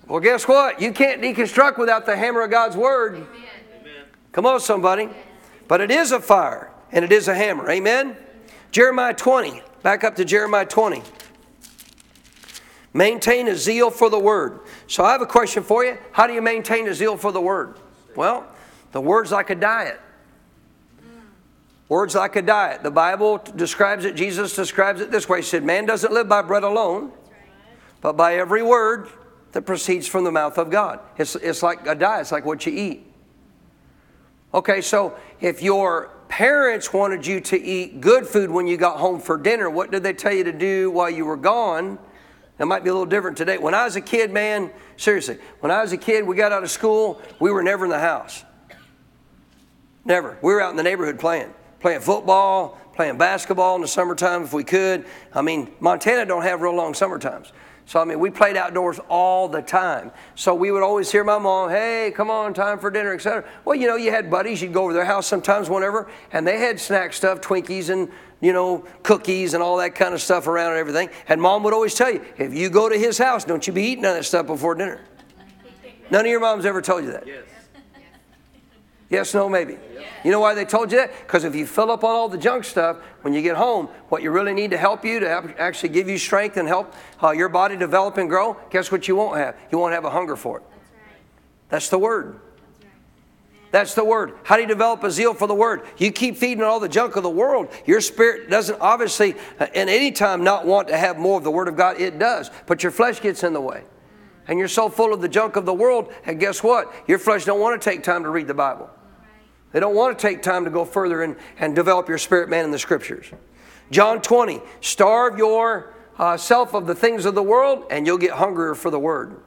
[0.09, 0.81] Well, guess what?
[0.81, 3.13] You can't deconstruct without the hammer of God's word.
[3.15, 3.27] Amen.
[4.31, 5.07] Come on, somebody.
[5.67, 7.69] But it is a fire and it is a hammer.
[7.69, 8.17] Amen?
[8.71, 9.61] Jeremiah 20.
[9.83, 11.03] Back up to Jeremiah 20.
[12.91, 14.61] Maintain a zeal for the word.
[14.87, 15.95] So I have a question for you.
[16.11, 17.77] How do you maintain a zeal for the word?
[18.15, 18.47] Well,
[18.91, 20.01] the word's like a diet.
[21.87, 22.81] Words like a diet.
[22.81, 25.39] The Bible describes it, Jesus describes it this way.
[25.39, 27.11] He said, Man doesn't live by bread alone,
[28.01, 29.09] but by every word
[29.51, 30.99] that proceeds from the mouth of God.
[31.17, 33.05] It's, it's like a diet, it's like what you eat.
[34.53, 39.19] Okay, so if your parents wanted you to eat good food when you got home
[39.19, 41.99] for dinner, what did they tell you to do while you were gone?
[42.57, 43.57] That might be a little different today.
[43.57, 46.63] When I was a kid, man, seriously, when I was a kid, we got out
[46.63, 48.43] of school, we were never in the house.
[50.03, 50.37] Never.
[50.41, 54.51] We were out in the neighborhood playing, playing football, playing basketball in the summertime if
[54.51, 55.05] we could.
[55.33, 57.53] I mean, Montana don't have real long summer times.
[57.89, 60.11] So, I mean, we played outdoors all the time.
[60.35, 63.43] So we would always hear my mom, hey, come on, time for dinner, etc.
[63.65, 66.59] Well, you know, you had buddies, you'd go over their house sometimes, whenever, and they
[66.59, 70.73] had snack stuff, Twinkies and, you know, cookies and all that kind of stuff around
[70.73, 71.09] and everything.
[71.27, 73.81] And mom would always tell you, if you go to his house, don't you be
[73.81, 75.01] eating none of that stuff before dinner.
[76.11, 77.25] None of your moms ever told you that.
[77.25, 77.43] Yes.
[79.09, 79.77] Yes, no, maybe.
[80.23, 81.11] You know why they told you that?
[81.21, 84.21] Because if you fill up on all the junk stuff, when you get home, what
[84.21, 86.93] you really need to help you, to actually give you strength and help
[87.23, 89.55] uh, your body develop and grow, guess what you won't have?
[89.71, 90.63] You won't have a hunger for it.
[90.69, 91.69] That's, right.
[91.69, 92.39] That's the word.
[93.71, 94.33] That's the word.
[94.43, 95.83] How do you develop a zeal for the word?
[95.97, 97.69] You keep feeding all the junk of the world.
[97.85, 101.67] Your spirit doesn't obviously, at any time, not want to have more of the word
[101.67, 101.99] of God.
[101.99, 102.51] It does.
[102.67, 103.83] But your flesh gets in the way.
[104.47, 106.91] And you're so full of the junk of the world, and guess what?
[107.07, 108.89] Your flesh don't want to take time to read the Bible.
[109.71, 112.65] They don't want to take time to go further and, and develop your spirit man
[112.65, 113.27] in the scriptures.
[113.91, 118.75] John 20, starve yourself uh, of the things of the world, and you'll get hungrier
[118.75, 119.41] for the word.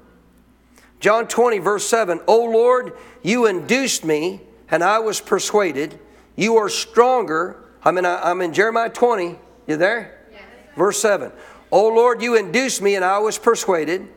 [1.00, 5.98] John 20, verse 7 O Lord, you induced me, and I was persuaded.
[6.36, 7.64] You are stronger.
[7.84, 9.38] I'm in, I'm in Jeremiah 20.
[9.66, 10.26] You there?
[10.30, 10.42] Yes.
[10.76, 11.32] Verse 7
[11.72, 14.08] O Lord, you induced me, and I was persuaded.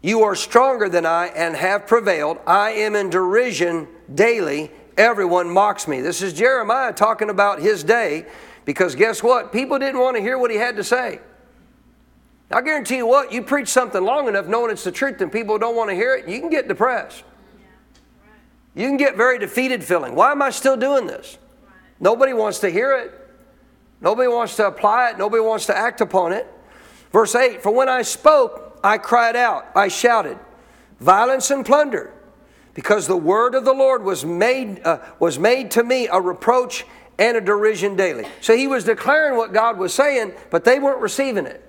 [0.00, 2.38] You are stronger than I and have prevailed.
[2.46, 4.70] I am in derision daily.
[4.96, 6.00] Everyone mocks me.
[6.00, 8.26] This is Jeremiah talking about his day
[8.64, 9.52] because guess what?
[9.52, 11.20] People didn't want to hear what he had to say.
[12.50, 15.58] I guarantee you what, you preach something long enough knowing it's the truth and people
[15.58, 17.24] don't want to hear it, you can get depressed.
[18.74, 20.14] You can get very defeated feeling.
[20.14, 21.38] Why am I still doing this?
[22.00, 23.20] Nobody wants to hear it.
[24.00, 25.18] Nobody wants to apply it.
[25.18, 26.46] Nobody wants to act upon it.
[27.12, 30.38] Verse 8 For when I spoke, I cried out, I shouted,
[31.00, 32.12] violence and plunder,
[32.74, 36.84] because the word of the Lord was made, uh, was made to me a reproach
[37.18, 38.26] and a derision daily.
[38.40, 41.60] So he was declaring what God was saying, but they weren't receiving it.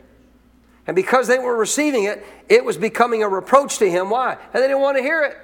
[0.87, 4.09] And because they weren't receiving it, it was becoming a reproach to him.
[4.09, 4.33] Why?
[4.33, 5.37] And they didn't want to hear it.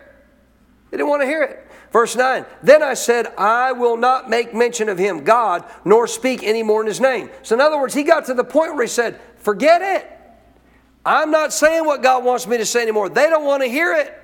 [0.90, 1.68] They didn't want to hear it.
[1.92, 6.42] Verse 9, then I said, I will not make mention of him, God, nor speak
[6.42, 7.30] any more in his name.
[7.44, 10.10] So, in other words, he got to the point where he said, Forget it.
[11.06, 13.10] I'm not saying what God wants me to say anymore.
[13.10, 14.21] They don't want to hear it.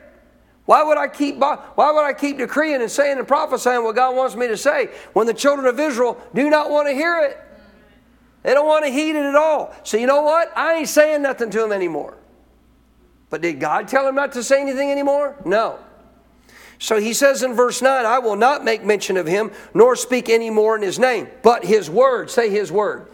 [0.68, 4.18] Why would I keep why would I keep decreeing and saying and prophesying what God
[4.18, 7.40] wants me to say when the children of Israel do not want to hear it?
[8.44, 9.74] They don't want to heed it at all.
[9.84, 10.56] So you know what?
[10.58, 12.18] I ain't saying nothing to them anymore.
[13.30, 15.38] But did God tell him not to say anything anymore?
[15.46, 15.80] No.
[16.80, 20.28] So he says in verse 9, I will not make mention of him, nor speak
[20.28, 22.30] any more in his name, but his word.
[22.30, 23.08] Say his word.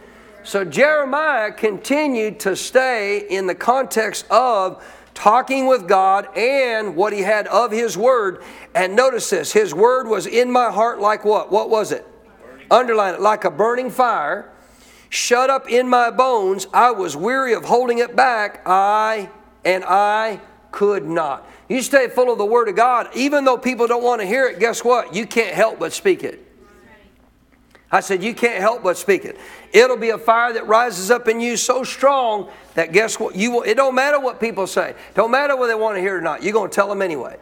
[0.44, 4.84] So Jeremiah continued to stay in the context of
[5.14, 8.44] talking with God and what he had of his word.
[8.74, 11.52] And notice this his word was in my heart like what?
[11.52, 12.08] What was it?
[12.72, 14.50] Underline it like a burning fire
[15.14, 16.66] shut up in my bones.
[16.74, 18.64] I was weary of holding it back.
[18.66, 19.30] I
[19.64, 21.48] and I could not.
[21.70, 24.48] You stay full of the Word of God, even though people don't want to hear
[24.48, 25.14] it, guess what?
[25.14, 26.40] You can't help but speak it.
[27.92, 29.38] I said, You can't help but speak it.
[29.74, 33.36] It'll be a fire that rises up in you so strong that guess what?
[33.36, 34.94] You will, it don't matter what people say.
[35.16, 36.44] Don't matter whether they want to hear it or not.
[36.44, 37.38] You're going to tell them anyway.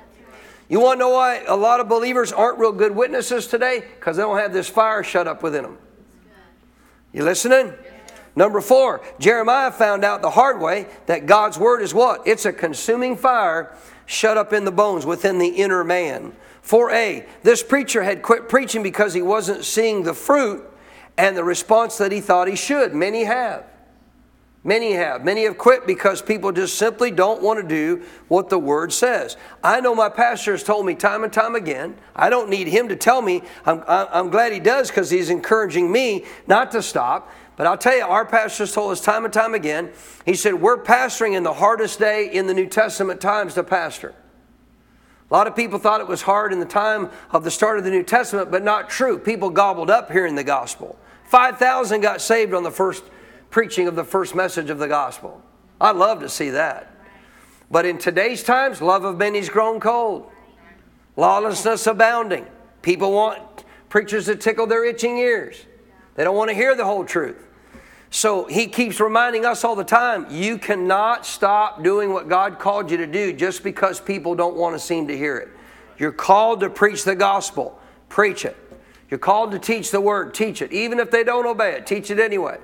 [0.70, 3.84] You want to know why a lot of believers aren't real good witnesses today?
[3.96, 5.78] Because they don't have this fire shut up within them.
[7.12, 7.74] You listening?
[8.38, 12.26] Number four, Jeremiah found out the hard way that God's word is what?
[12.26, 16.32] It's a consuming fire shut up in the bones within the inner man.
[16.66, 20.71] 4a, this preacher had quit preaching because he wasn't seeing the fruit
[21.18, 22.94] and the response that he thought he should.
[22.94, 23.66] Many have.
[24.64, 25.26] Many have.
[25.26, 29.36] Many have quit because people just simply don't want to do what the Word says.
[29.64, 31.96] I know my pastor has told me time and time again.
[32.16, 33.42] I don't need him to tell me.
[33.66, 37.32] I'm, I'm glad he does because he's encouraging me not to stop.
[37.58, 39.92] But I'll tell you, our pastor's told us time and time again.
[40.26, 44.14] He said, We're pastoring in the hardest day in the New Testament times to pastor.
[45.32, 47.86] A lot of people thought it was hard in the time of the start of
[47.86, 49.18] the New Testament, but not true.
[49.18, 51.00] People gobbled up hearing the gospel.
[51.24, 53.06] 5,000 got saved on the first
[53.50, 55.42] preaching of the first message of the gospel.
[55.80, 56.94] I'd love to see that.
[57.72, 60.30] But in today's times, love of many's grown cold,
[61.16, 62.46] lawlessness abounding.
[62.82, 65.66] People want preachers to tickle their itching ears,
[66.16, 67.48] they don't want to hear the whole truth.
[68.14, 72.92] So he keeps reminding us all the time you cannot stop doing what God called
[72.92, 75.48] you to do just because people don't want to seem to hear it.
[75.98, 78.58] You're called to preach the gospel, preach it.
[79.10, 80.74] You're called to teach the word, teach it.
[80.74, 82.58] Even if they don't obey it, teach it anyway.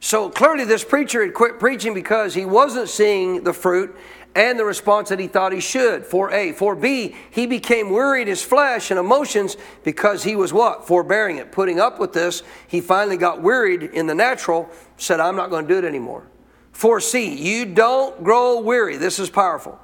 [0.00, 3.96] So clearly, this preacher had quit preaching because he wasn't seeing the fruit
[4.34, 6.04] and the response that he thought he should.
[6.04, 6.52] For A.
[6.52, 10.86] For B, he became weary in his flesh and emotions because he was what?
[10.86, 12.42] Forbearing it, putting up with this.
[12.66, 16.26] He finally got wearied in the natural, said, I'm not going to do it anymore.
[16.72, 18.96] For C, you don't grow weary.
[18.96, 19.78] This is powerful.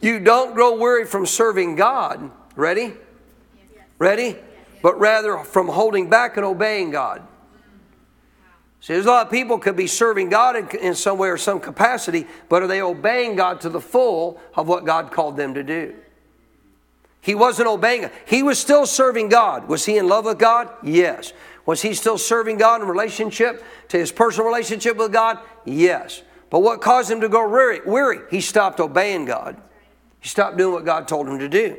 [0.00, 2.30] You don't grow weary from serving God.
[2.54, 2.94] Ready?
[3.98, 4.36] Ready?
[4.82, 7.26] But rather from holding back and obeying God.
[8.80, 11.38] See, there's a lot of people could be serving God in, in some way or
[11.38, 15.54] some capacity, but are they obeying God to the full of what God called them
[15.54, 15.94] to do?
[17.20, 18.08] He wasn't obeying.
[18.24, 19.66] He was still serving God.
[19.66, 20.70] Was he in love with God?
[20.84, 21.32] Yes.
[21.64, 25.40] Was he still serving God in relationship to his personal relationship with God?
[25.64, 26.22] Yes.
[26.50, 27.80] But what caused him to go weary?
[27.84, 28.20] Weary.
[28.30, 29.60] He stopped obeying God.
[30.20, 31.76] He stopped doing what God told him to do.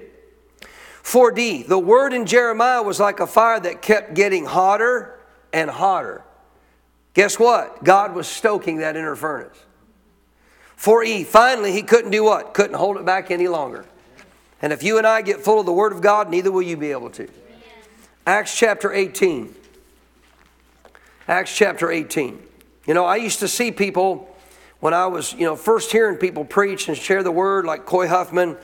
[1.03, 5.17] 4D, the word in Jeremiah was like a fire that kept getting hotter
[5.53, 6.25] and hotter.
[7.17, 7.83] Guess what?
[7.83, 9.57] God was stoking that inner furnace.
[10.77, 12.53] 4E, finally, he couldn't do what?
[12.53, 13.85] Couldn't hold it back any longer.
[14.61, 16.77] And if you and I get full of the Word of God, neither will you
[16.77, 17.27] be able to.
[18.27, 19.51] Acts chapter 18.
[21.27, 22.39] Acts chapter 18.
[22.85, 24.31] You know, I used to see people
[24.79, 28.07] when I was, you know, first hearing people preach and share the Word, like Coy
[28.07, 28.57] Huffman,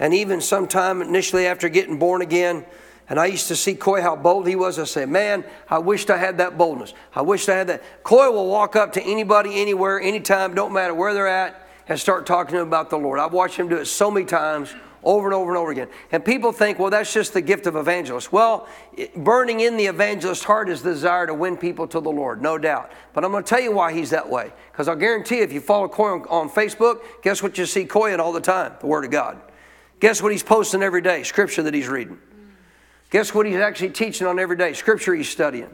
[0.00, 2.64] and even sometime initially after getting born again,
[3.08, 4.78] and I used to see Coy how bold he was.
[4.78, 6.94] I say, man, I wished I had that boldness.
[7.14, 8.02] I wished I had that.
[8.02, 12.24] Coy will walk up to anybody, anywhere, anytime, don't matter where they're at, and start
[12.24, 13.18] talking to them about the Lord.
[13.18, 15.88] I've watched him do it so many times, over and over and over again.
[16.12, 18.32] And people think, well, that's just the gift of evangelist.
[18.32, 18.66] Well,
[19.14, 22.56] burning in the evangelist's heart is the desire to win people to the Lord, no
[22.56, 22.90] doubt.
[23.12, 24.50] But I'm going to tell you why he's that way.
[24.72, 28.14] Because I'll guarantee if you follow Coy on, on Facebook, guess what you see Coy
[28.14, 28.72] in all the time?
[28.80, 29.38] The Word of God.
[30.00, 31.22] Guess what he's posting every day?
[31.22, 32.18] Scripture that he's reading.
[33.14, 34.72] Guess what he's actually teaching on every day?
[34.72, 35.70] Scripture he's studying.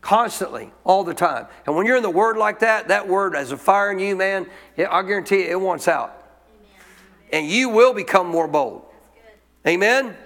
[0.00, 1.46] Constantly, all the time.
[1.66, 4.16] And when you're in the Word like that, that Word as a fire in you,
[4.16, 4.46] man,
[4.78, 6.16] I guarantee you it wants out.
[7.30, 8.86] And you will become more bold.
[9.66, 10.16] Amen?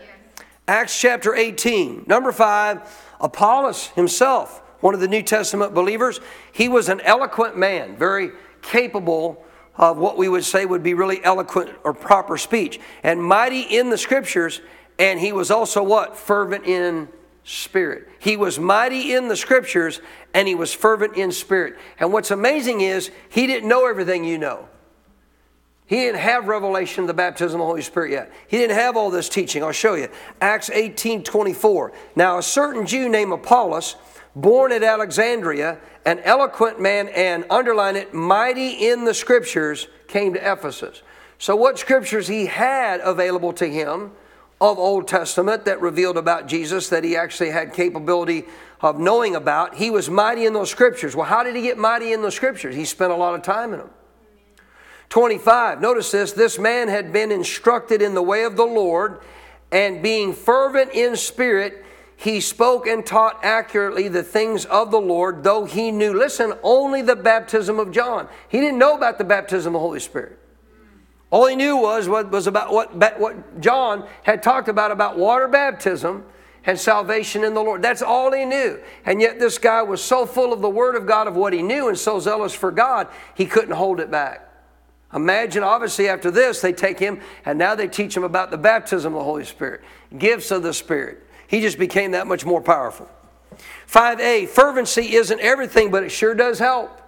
[0.69, 2.05] Acts chapter 18.
[2.07, 2.89] Number five,
[3.21, 6.21] Apollos himself, one of the New Testament believers,
[6.53, 8.31] he was an eloquent man, very
[8.63, 9.45] capable
[9.75, 13.91] of what we would say would be really eloquent or proper speech, and mighty in
[13.91, 14.61] the scriptures
[14.99, 16.17] and he was also what?
[16.17, 17.09] Fervent in
[17.45, 18.09] spirit.
[18.19, 20.01] He was mighty in the scriptures
[20.33, 21.77] and he was fervent in spirit.
[21.99, 24.69] And what's amazing is he didn't know everything you know.
[25.87, 28.33] He didn't have revelation of the baptism of the Holy Spirit yet.
[28.49, 29.63] He didn't have all this teaching.
[29.63, 30.09] I'll show you.
[30.41, 31.93] Acts 18 24.
[32.17, 33.97] Now, a certain Jew named Apollos,
[34.35, 40.53] born at Alexandria, an eloquent man, and underline it, mighty in the scriptures, came to
[40.53, 41.03] Ephesus.
[41.37, 44.13] So, what scriptures he had available to him
[44.63, 48.45] of Old Testament that revealed about Jesus that he actually had capability
[48.81, 49.75] of knowing about.
[49.75, 51.17] He was mighty in those scriptures.
[51.17, 52.77] Well, how did he get mighty in those scriptures?
[52.77, 53.91] He spent a lot of time in them.
[55.09, 59.21] 25, notice this this man had been instructed in the way of the Lord,
[59.73, 61.85] and being fervent in spirit,
[62.15, 67.03] he spoke and taught accurately the things of the Lord, though he knew, listen, only
[67.03, 68.29] the baptism of John.
[68.49, 70.39] He didn't know about the baptism of the Holy Spirit.
[71.33, 75.49] All he knew was what was about what, what John had talked about about water
[75.49, 76.27] baptism
[76.67, 77.81] and salvation in the Lord.
[77.81, 78.79] That's all he knew.
[79.07, 81.63] And yet this guy was so full of the Word of God of what he
[81.63, 84.47] knew and so zealous for God, he couldn't hold it back.
[85.15, 89.15] Imagine, obviously, after this, they take him and now they teach him about the baptism
[89.15, 89.81] of the Holy Spirit,
[90.17, 91.27] gifts of the Spirit.
[91.47, 93.09] He just became that much more powerful.
[93.89, 96.99] 5a, fervency isn't everything, but it sure does help.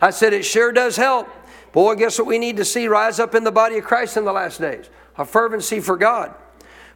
[0.00, 1.28] I said it sure does help.
[1.72, 4.24] Boy, guess what we need to see rise up in the body of Christ in
[4.24, 4.90] the last days?
[5.16, 6.34] A fervency for God.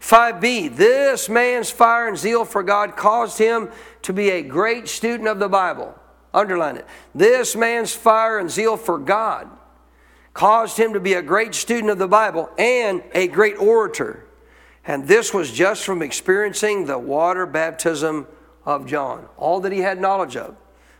[0.00, 3.70] 5b, this man's fire and zeal for God caused him
[4.02, 5.98] to be a great student of the Bible.
[6.34, 6.86] Underline it.
[7.14, 9.48] This man's fire and zeal for God
[10.34, 14.26] caused him to be a great student of the Bible and a great orator.
[14.86, 18.26] And this was just from experiencing the water baptism
[18.66, 20.54] of John, all that he had knowledge of.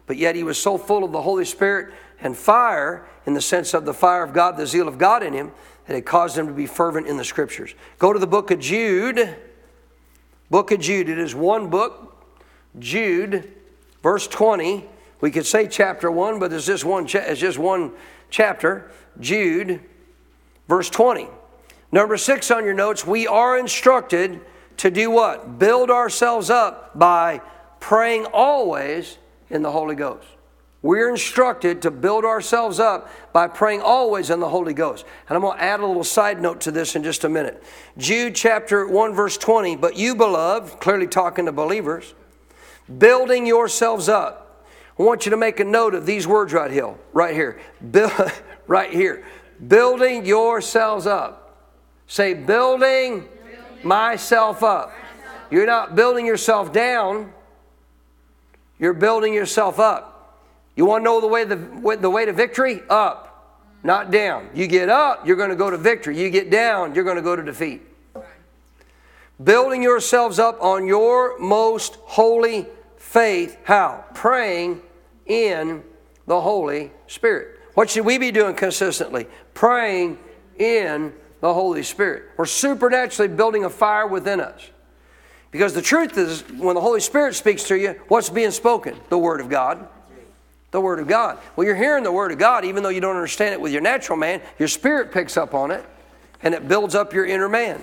[0.07, 3.75] But yet he was so full of the Holy Spirit and fire, in the sense
[3.75, 5.53] of the fire of God, the zeal of God in him,
[5.87, 7.75] that it caused him to be fervent in the scriptures.
[7.99, 9.37] Go to the book of Jude.
[10.51, 11.09] Book of Jude.
[11.09, 12.25] It is one book,
[12.79, 13.53] Jude,
[14.03, 14.85] verse 20.
[15.21, 17.93] We could say chapter 1, but it's just one, cha- it's just one
[18.31, 18.91] chapter.
[19.19, 19.81] Jude,
[20.69, 21.29] verse 20.
[21.91, 24.41] Number 6 on your notes, we are instructed
[24.79, 25.59] to do what?
[25.59, 27.41] Build ourselves up by
[27.81, 30.27] praying always in the Holy Ghost.
[30.87, 35.05] We're instructed to build ourselves up by praying always in the Holy Ghost.
[35.29, 37.61] And I'm going to add a little side note to this in just a minute.
[37.99, 39.75] Jude chapter 1, verse 20.
[39.75, 42.15] But you, beloved, clearly talking to believers,
[42.99, 44.65] building yourselves up.
[44.97, 46.95] I want you to make a note of these words right here.
[47.13, 47.59] Right here.
[48.69, 49.25] Right here.
[49.67, 51.57] Building yourselves up.
[52.09, 53.29] Say, building, building.
[53.83, 54.93] myself up.
[55.53, 57.33] You're not building yourself down,
[58.81, 60.16] you're building yourself up.
[60.77, 61.57] You want to know the way, the,
[62.01, 62.83] the way to victory?
[62.91, 64.51] Up, not down.
[64.55, 66.21] You get up, you're going to go to victory.
[66.21, 67.83] You get down, you're going to go to defeat.
[69.43, 72.67] Building yourselves up on your most holy
[72.97, 73.59] faith.
[73.65, 74.05] How?
[74.15, 74.83] Praying
[75.27, 75.83] in
[76.27, 77.59] the Holy Spirit.
[77.75, 79.27] What should we be doing consistently?
[79.55, 80.19] Praying
[80.59, 82.25] in the Holy Spirit.
[82.37, 84.71] We're supernaturally building a fire within us.
[85.51, 88.99] Because the truth is, when the Holy Spirit speaks to you, what's being spoken?
[89.09, 89.89] The Word of God
[90.77, 91.39] the Word of God.
[91.57, 93.81] Well, you're hearing the Word of God, even though you don't understand it with your
[93.81, 95.83] natural man, your spirit picks up on it
[96.43, 97.83] and it builds up your inner man.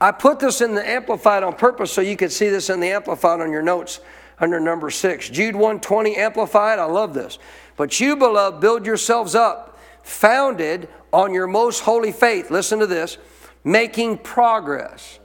[0.00, 2.88] I put this in the Amplified on purpose so you could see this in the
[2.88, 4.00] Amplified on your notes
[4.40, 5.30] under number six.
[5.30, 7.38] Jude 120 Amplified, I love this.
[7.76, 12.50] But you, beloved, build yourselves up, founded on your most holy faith.
[12.50, 13.18] Listen to this
[13.62, 15.20] making progress.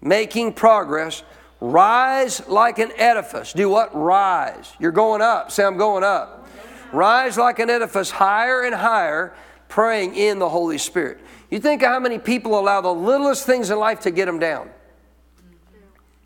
[0.00, 1.22] Making progress.
[1.62, 3.52] Rise like an edifice.
[3.52, 3.94] Do what?
[3.94, 4.72] Rise.
[4.80, 5.52] You're going up.
[5.52, 6.48] Say, I'm going up.
[6.90, 9.32] Rise like an edifice higher and higher,
[9.68, 11.20] praying in the Holy Spirit.
[11.50, 14.40] You think of how many people allow the littlest things in life to get them
[14.40, 14.70] down.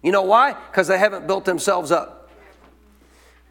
[0.02, 0.54] You know why?
[0.54, 2.30] Because they haven't built themselves up.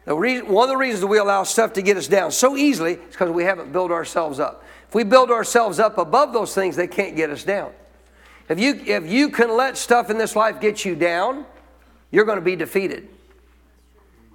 [0.06, 2.94] The reason, one of the reasons we allow stuff to get us down so easily
[2.94, 4.64] is because we haven't built ourselves up.
[4.88, 7.70] If we build ourselves up above those things, they can't get us down.
[8.48, 11.46] If you, if you can let stuff in this life get you down,
[12.10, 13.08] you're going to be defeated.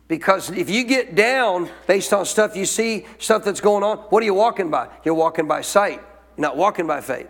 [0.07, 4.21] Because if you get down based on stuff you see, stuff that's going on, what
[4.21, 4.89] are you walking by?
[5.05, 6.01] You're walking by sight.
[6.35, 7.29] You're not walking by faith.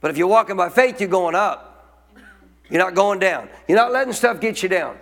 [0.00, 1.68] But if you're walking by faith, you're going up.
[2.70, 3.48] You're not going down.
[3.66, 4.96] You're not letting stuff get you down.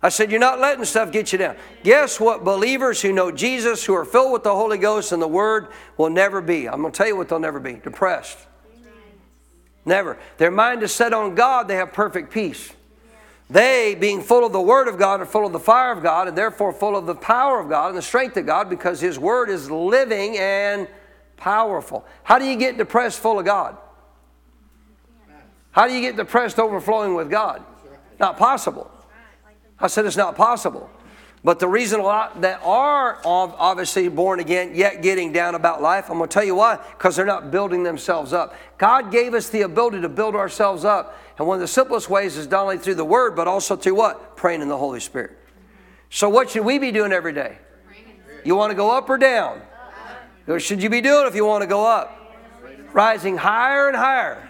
[0.00, 1.56] I said, You're not letting stuff get you down.
[1.82, 2.44] Guess what?
[2.44, 6.10] Believers who know Jesus, who are filled with the Holy Ghost and the Word, will
[6.10, 6.68] never be.
[6.68, 8.38] I'm going to tell you what they'll never be depressed.
[9.86, 10.18] Never.
[10.36, 12.72] Their mind is set on God, they have perfect peace.
[13.54, 16.26] They, being full of the Word of God, are full of the fire of God,
[16.28, 19.18] and therefore full of the power of God and the strength of God because His
[19.18, 20.88] Word is living and
[21.36, 22.06] Powerful.
[22.22, 23.76] How do you get depressed full of God?
[25.72, 27.62] How do you get depressed overflowing with God?
[28.20, 28.90] Not possible.
[29.78, 30.88] I said it's not possible.
[31.44, 36.08] But the reason a lot that are obviously born again, yet getting down about life,
[36.08, 36.78] I'm going to tell you why.
[36.96, 38.56] Because they're not building themselves up.
[38.78, 41.20] God gave us the ability to build ourselves up.
[41.38, 43.94] And one of the simplest ways is not only through the Word, but also through
[43.94, 44.38] what?
[44.38, 45.38] Praying in the Holy Spirit.
[46.08, 47.58] So, what should we be doing every day?
[48.42, 49.60] You want to go up or down?
[50.46, 52.20] What should you be doing if you want to go up?
[52.92, 54.43] Rising higher and higher.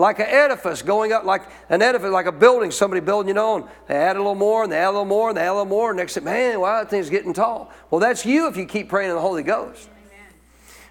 [0.00, 3.68] Like an edifice going up, like an edifice, like a building, somebody building you know,
[3.86, 5.52] they add a little more and they add a little more and they add a
[5.52, 5.90] little more.
[5.90, 7.70] And next thing, man, wow, that thing's getting tall.
[7.90, 9.90] Well, that's you if you keep praying in the Holy Ghost.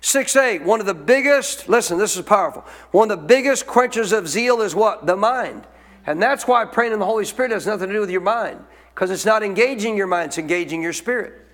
[0.02, 2.64] 6 8, one of the biggest, listen, this is powerful.
[2.92, 5.08] One of the biggest quenchers of zeal is what?
[5.08, 5.66] The mind.
[6.06, 8.64] And that's why praying in the Holy Spirit has nothing to do with your mind,
[8.94, 11.48] because it's not engaging your mind, it's engaging your spirit.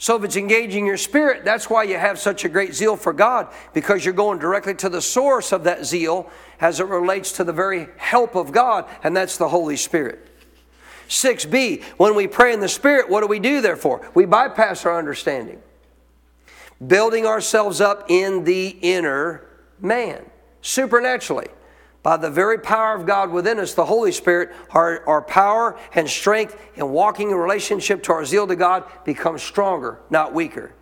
[0.00, 3.12] So if it's engaging your spirit, that's why you have such a great zeal for
[3.12, 6.30] God, because you're going directly to the source of that zeal
[6.60, 10.24] as it relates to the very help of God, and that's the Holy Spirit.
[11.08, 14.08] 6b, when we pray in the Spirit, what do we do therefore?
[14.14, 15.60] We bypass our understanding,
[16.86, 19.48] building ourselves up in the inner
[19.80, 20.24] man,
[20.62, 21.48] supernaturally
[22.02, 26.08] by the very power of God within us, the Holy Spirit, our, our power and
[26.08, 30.72] strength in walking in relationship to our zeal to God becomes stronger, not weaker.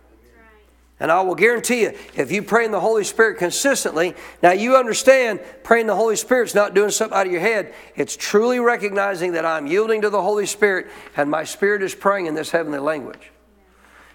[0.99, 4.75] And I will guarantee you, if you pray in the Holy Spirit consistently, now you
[4.75, 7.73] understand praying the Holy Spirit's not doing something out of your head.
[7.95, 12.25] It's truly recognizing that I'm yielding to the Holy Spirit and my spirit is praying
[12.25, 13.31] in this heavenly language.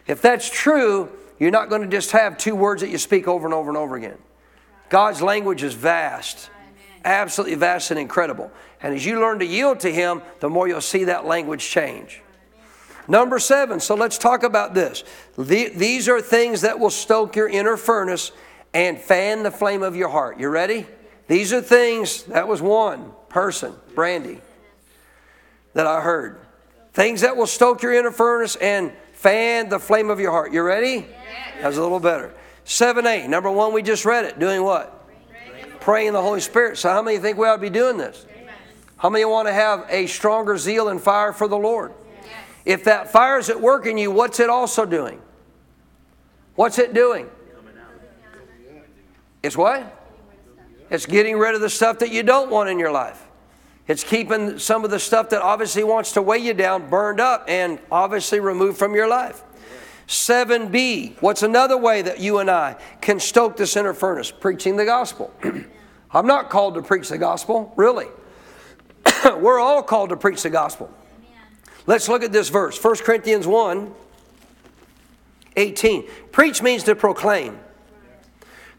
[0.09, 3.47] If that's true, you're not going to just have two words that you speak over
[3.47, 4.19] and over and over again.
[4.89, 6.51] God's language is vast
[7.05, 8.51] absolutely vast and incredible.
[8.83, 12.23] And as you learn to yield to Him, the more you'll see that language change.
[13.09, 15.03] Number seven, so let's talk about this.
[15.37, 18.33] these are things that will stoke your inner furnace
[18.73, 20.39] and fan the flame of your heart.
[20.39, 20.87] You ready?
[21.29, 24.41] These are things, that was one person, Brandy,
[25.75, 26.39] that I heard.
[26.93, 30.53] Things that will stoke your inner furnace and fan the flame of your heart.
[30.53, 31.07] You ready?
[31.09, 31.63] Yes.
[31.63, 32.35] That was a little better.
[32.65, 33.29] 7 8.
[33.29, 34.39] Number one, we just read it.
[34.39, 35.02] Doing what?
[35.83, 36.79] Praying in the Holy Spirit.
[36.79, 38.27] So, how many think we ought to be doing this?
[38.97, 41.93] How many want to have a stronger zeal and fire for the Lord?
[42.65, 45.21] If that fire is at work in you, what's it also doing?
[46.55, 47.29] What's it doing?
[49.43, 49.99] It's what?
[50.91, 53.27] It's getting rid of the stuff that you don't want in your life.
[53.89, 57.45] It's keeping some of the stuff that obviously wants to weigh you down burned up
[57.49, 59.43] and obviously removed from your life.
[60.07, 64.31] 7b, what's another way that you and I can stoke this inner furnace?
[64.31, 65.33] Preaching the gospel.
[66.13, 68.07] I'm not called to preach the gospel, really.
[69.25, 70.93] We're all called to preach the gospel.
[71.87, 73.95] Let's look at this verse 1 Corinthians 1
[75.55, 76.09] 18.
[76.31, 77.59] Preach means to proclaim.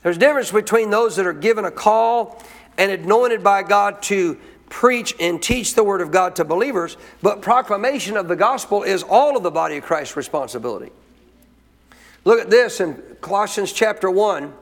[0.01, 2.41] There's a difference between those that are given a call
[2.77, 4.37] and anointed by God to
[4.69, 9.03] preach and teach the word of God to believers, but proclamation of the gospel is
[9.03, 10.91] all of the body of Christ's responsibility.
[12.25, 14.53] Look at this in Colossians chapter 1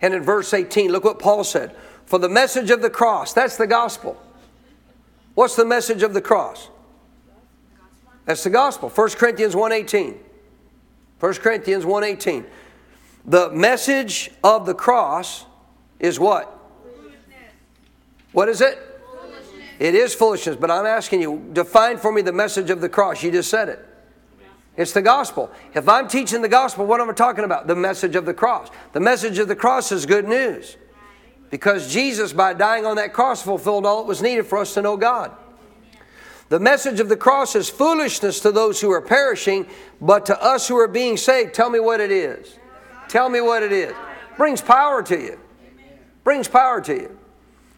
[0.00, 0.90] and in verse 18.
[0.90, 1.74] Look what Paul said.
[2.06, 4.20] For the message of the cross, that's the gospel.
[5.34, 6.68] What's the message of the cross?
[8.24, 8.88] That's the gospel.
[8.88, 10.18] 1 Corinthians 1:18.
[11.20, 12.46] 1 Corinthians 1:18.
[13.24, 15.44] The message of the cross
[15.98, 16.54] is what?
[18.32, 18.78] What is it?
[19.78, 23.22] It is foolishness, but I'm asking you, define for me the message of the cross.
[23.22, 23.87] You just said it.
[24.78, 25.50] It's the gospel.
[25.74, 27.66] If I'm teaching the gospel, what am I talking about?
[27.66, 28.70] The message of the cross.
[28.92, 30.76] The message of the cross is good news.
[31.50, 34.82] Because Jesus, by dying on that cross, fulfilled all that was needed for us to
[34.82, 35.32] know God.
[36.48, 39.66] The message of the cross is foolishness to those who are perishing,
[40.00, 42.56] but to us who are being saved, tell me what it is.
[43.08, 43.92] Tell me what it is.
[44.36, 45.40] Brings power to you.
[46.22, 47.18] Brings power to you.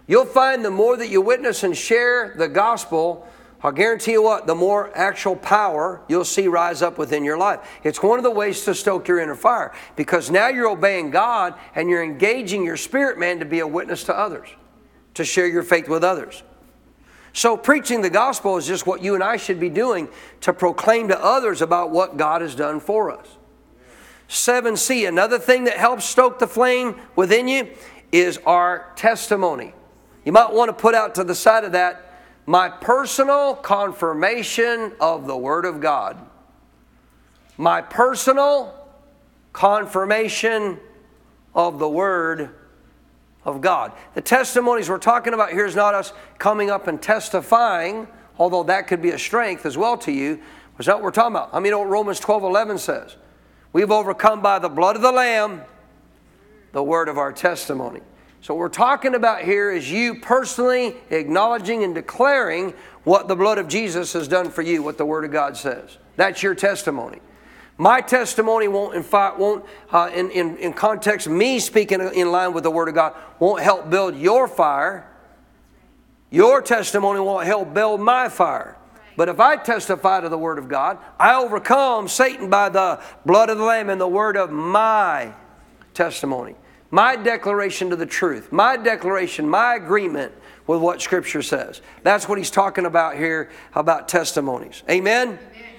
[0.06, 3.26] You'll find the more that you witness and share the gospel,
[3.62, 7.60] I'll guarantee you what, the more actual power you'll see rise up within your life.
[7.84, 11.54] It's one of the ways to stoke your inner fire because now you're obeying God
[11.74, 14.48] and you're engaging your spirit man to be a witness to others,
[15.14, 16.42] to share your faith with others.
[17.32, 20.08] So, preaching the gospel is just what you and I should be doing
[20.40, 23.36] to proclaim to others about what God has done for us.
[24.28, 27.68] 7C, another thing that helps stoke the flame within you
[28.10, 29.74] is our testimony.
[30.24, 32.09] You might want to put out to the side of that
[32.50, 36.18] my personal confirmation of the Word of God.
[37.56, 38.74] My personal
[39.52, 40.80] confirmation
[41.54, 42.50] of the Word
[43.44, 43.92] of God.
[44.14, 48.88] The testimonies we're talking about here is not us coming up and testifying, although that
[48.88, 50.40] could be a strength as well to you.
[50.80, 51.50] Is that what we're talking about?
[51.52, 53.14] I mean, you what Romans 12 11 says.
[53.72, 55.62] We've overcome by the blood of the Lamb,
[56.72, 58.00] the word of our testimony.
[58.42, 62.72] So, what we're talking about here is you personally acknowledging and declaring
[63.04, 65.98] what the blood of Jesus has done for you, what the Word of God says.
[66.16, 67.18] That's your testimony.
[67.76, 72.54] My testimony won't, in fact, won't, uh, in, in, in context, me speaking in line
[72.54, 75.06] with the Word of God, won't help build your fire.
[76.30, 78.76] Your testimony won't help build my fire.
[79.16, 83.50] But if I testify to the Word of God, I overcome Satan by the blood
[83.50, 85.34] of the Lamb and the word of my
[85.92, 86.54] testimony
[86.90, 90.32] my declaration to the truth, my declaration, my agreement
[90.66, 91.80] with what Scripture says.
[92.02, 94.82] That's what he's talking about here about testimonies.
[94.88, 95.28] Amen?
[95.28, 95.70] Amen?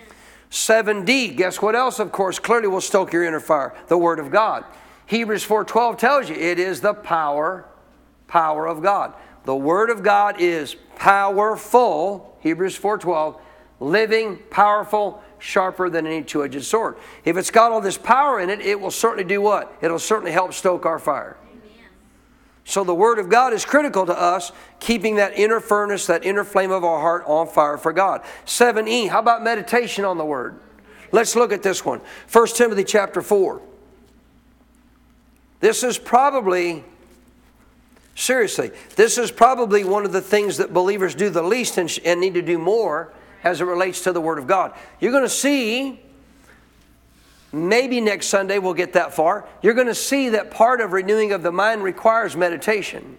[0.49, 3.73] 7D, guess what else, of course, clearly will stoke your inner fire?
[3.87, 4.65] The Word of God.
[5.05, 7.65] Hebrews 4.12 tells you it is the power,
[8.27, 9.13] power of God.
[9.45, 13.39] The Word of God is powerful, Hebrews 4.12,
[13.79, 16.95] living, powerful, sharper than any two edged sword.
[17.25, 19.75] If it's got all this power in it, it will certainly do what?
[19.81, 21.35] It'll certainly help stoke our fire.
[22.63, 26.43] So the Word of God is critical to us, keeping that inner furnace, that inner
[26.43, 28.21] flame of our heart on fire for God.
[28.45, 30.59] 7e, how about meditation on the Word?
[31.11, 32.01] Let's look at this one.
[32.31, 33.61] 1 Timothy chapter 4.
[35.59, 36.83] This is probably,
[38.15, 42.21] seriously, this is probably one of the things that believers do the least and, and
[42.21, 43.11] need to do more
[43.43, 44.73] as it relates to the Word of God.
[44.99, 45.99] You're going to see,
[47.51, 51.31] maybe next Sunday we'll get that far, you're going to see that part of renewing
[51.31, 53.17] of the mind requires meditation.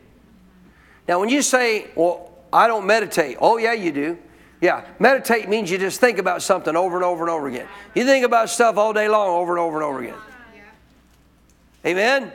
[1.08, 4.18] Now, when you say, well, I don't meditate, oh, yeah, you do.
[4.60, 7.66] Yeah, meditate means you just think about something over and over and over again.
[7.96, 10.18] You think about stuff all day long over and over and over again.
[11.84, 12.32] Amen?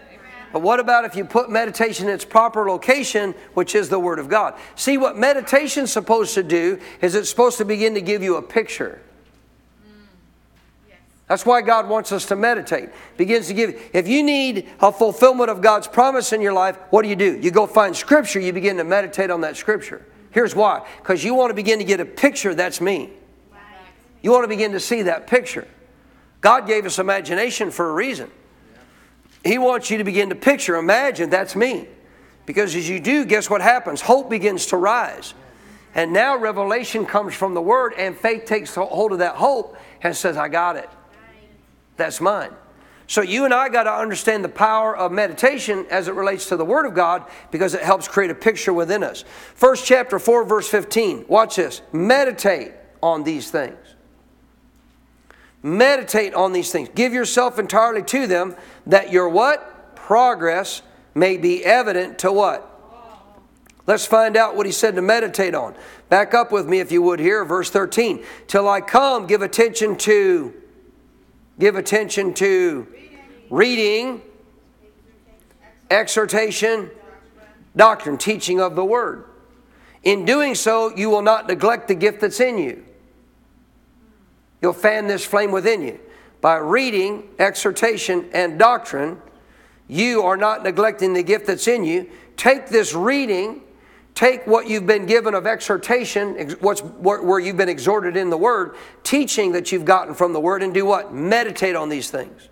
[0.53, 4.19] But what about if you put meditation in its proper location, which is the Word
[4.19, 4.55] of God?
[4.75, 8.41] See, what meditation's supposed to do is it's supposed to begin to give you a
[8.41, 9.01] picture.
[11.27, 12.89] That's why God wants us to meditate.
[13.17, 13.89] Begins to give.
[13.93, 17.37] If you need a fulfillment of God's promise in your life, what do you do?
[17.37, 18.39] You go find Scripture.
[18.39, 20.05] You begin to meditate on that Scripture.
[20.31, 22.55] Here's why: because you want to begin to get a picture.
[22.55, 23.09] That's me.
[24.21, 25.67] You want to begin to see that picture.
[26.39, 28.31] God gave us imagination for a reason.
[29.47, 31.87] He wants you to begin to picture, imagine that's me.
[32.45, 34.01] Because as you do, guess what happens?
[34.01, 35.33] Hope begins to rise.
[35.95, 40.15] And now revelation comes from the Word, and faith takes hold of that hope and
[40.15, 40.89] says, I got it.
[41.97, 42.51] That's mine.
[43.07, 46.57] So you and I got to understand the power of meditation as it relates to
[46.57, 49.23] the Word of God because it helps create a picture within us.
[49.55, 51.25] First chapter 4, verse 15.
[51.27, 51.81] Watch this.
[51.93, 53.77] Meditate on these things.
[55.63, 56.89] Meditate on these things.
[56.93, 58.55] Give yourself entirely to them
[58.85, 59.95] that your what?
[59.95, 60.81] Progress
[61.15, 62.73] may be evident to what?
[63.87, 65.73] Let's find out what he said to meditate on.
[66.09, 68.23] Back up with me if you would here, verse 13.
[68.47, 70.53] Till I come, give attention to
[71.57, 72.87] give attention to
[73.49, 74.21] reading,
[75.89, 76.91] exhortation,
[77.75, 79.25] doctrine, teaching of the word.
[80.03, 82.83] In doing so, you will not neglect the gift that's in you.
[84.61, 85.99] You'll fan this flame within you.
[86.41, 89.21] By reading, exhortation, and doctrine,
[89.87, 92.09] you are not neglecting the gift that's in you.
[92.35, 93.61] Take this reading,
[94.13, 98.75] take what you've been given of exhortation, what's, where you've been exhorted in the Word,
[99.03, 101.13] teaching that you've gotten from the Word, and do what?
[101.13, 102.49] Meditate on these things.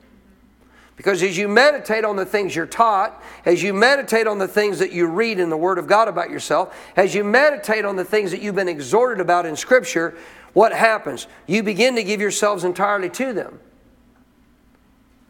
[0.96, 4.80] Because as you meditate on the things you're taught, as you meditate on the things
[4.80, 8.06] that you read in the Word of God about yourself, as you meditate on the
[8.06, 10.18] things that you've been exhorted about in Scripture,
[10.56, 11.28] what happens?
[11.48, 13.60] You begin to give yourselves entirely to them.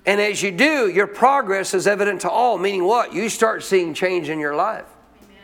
[0.06, 3.12] And as you do, your progress is evident to all, meaning what?
[3.12, 4.86] You start seeing change in your life,
[5.24, 5.38] Amen.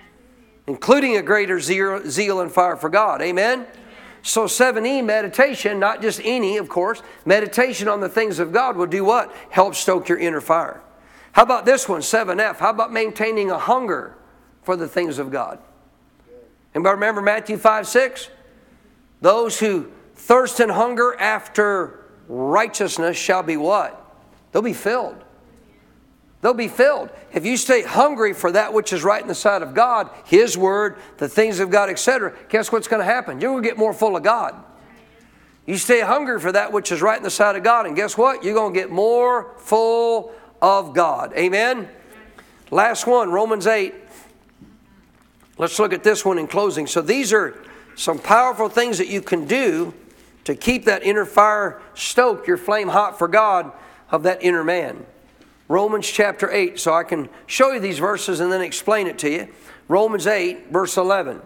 [0.67, 3.23] including a greater zeal and fire for God.
[3.23, 3.65] Amen?
[4.21, 8.85] So 7E, meditation, not just any, of course, meditation on the things of God will
[8.85, 9.35] do what?
[9.49, 10.79] Help stoke your inner fire.
[11.31, 12.57] How about this one, 7F?
[12.57, 14.15] How about maintaining a hunger
[14.61, 15.57] for the things of God?
[16.75, 18.29] Anybody remember Matthew 5 6?
[19.21, 23.97] Those who thirst and hunger after righteousness shall be what?
[24.51, 25.23] They'll be filled.
[26.41, 27.11] They'll be filled.
[27.31, 30.57] If you stay hungry for that which is right in the sight of God, His
[30.57, 33.39] Word, the things of God, etc., guess what's going to happen?
[33.39, 34.55] You're going to get more full of God.
[35.67, 38.17] You stay hungry for that which is right in the sight of God, and guess
[38.17, 38.43] what?
[38.43, 41.33] You're going to get more full of God.
[41.33, 41.87] Amen?
[42.71, 43.93] Last one, Romans 8.
[45.59, 46.87] Let's look at this one in closing.
[46.87, 47.55] So these are
[47.95, 49.93] some powerful things that you can do
[50.43, 53.71] to keep that inner fire stoked, your flame hot for God
[54.09, 55.05] of that inner man.
[55.67, 56.79] Romans chapter 8.
[56.79, 59.47] So I can show you these verses and then explain it to you.
[59.87, 61.41] Romans 8, verse 11.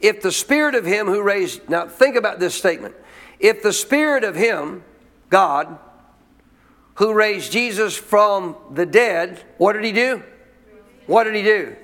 [0.00, 2.94] If the spirit of him who raised, now think about this statement.
[3.38, 4.82] If the spirit of him,
[5.28, 5.78] God,
[6.94, 10.22] who raised Jesus from the dead, what did he do?
[11.06, 11.76] What did he do?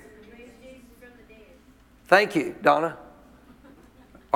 [2.07, 2.97] Thank you, Donna.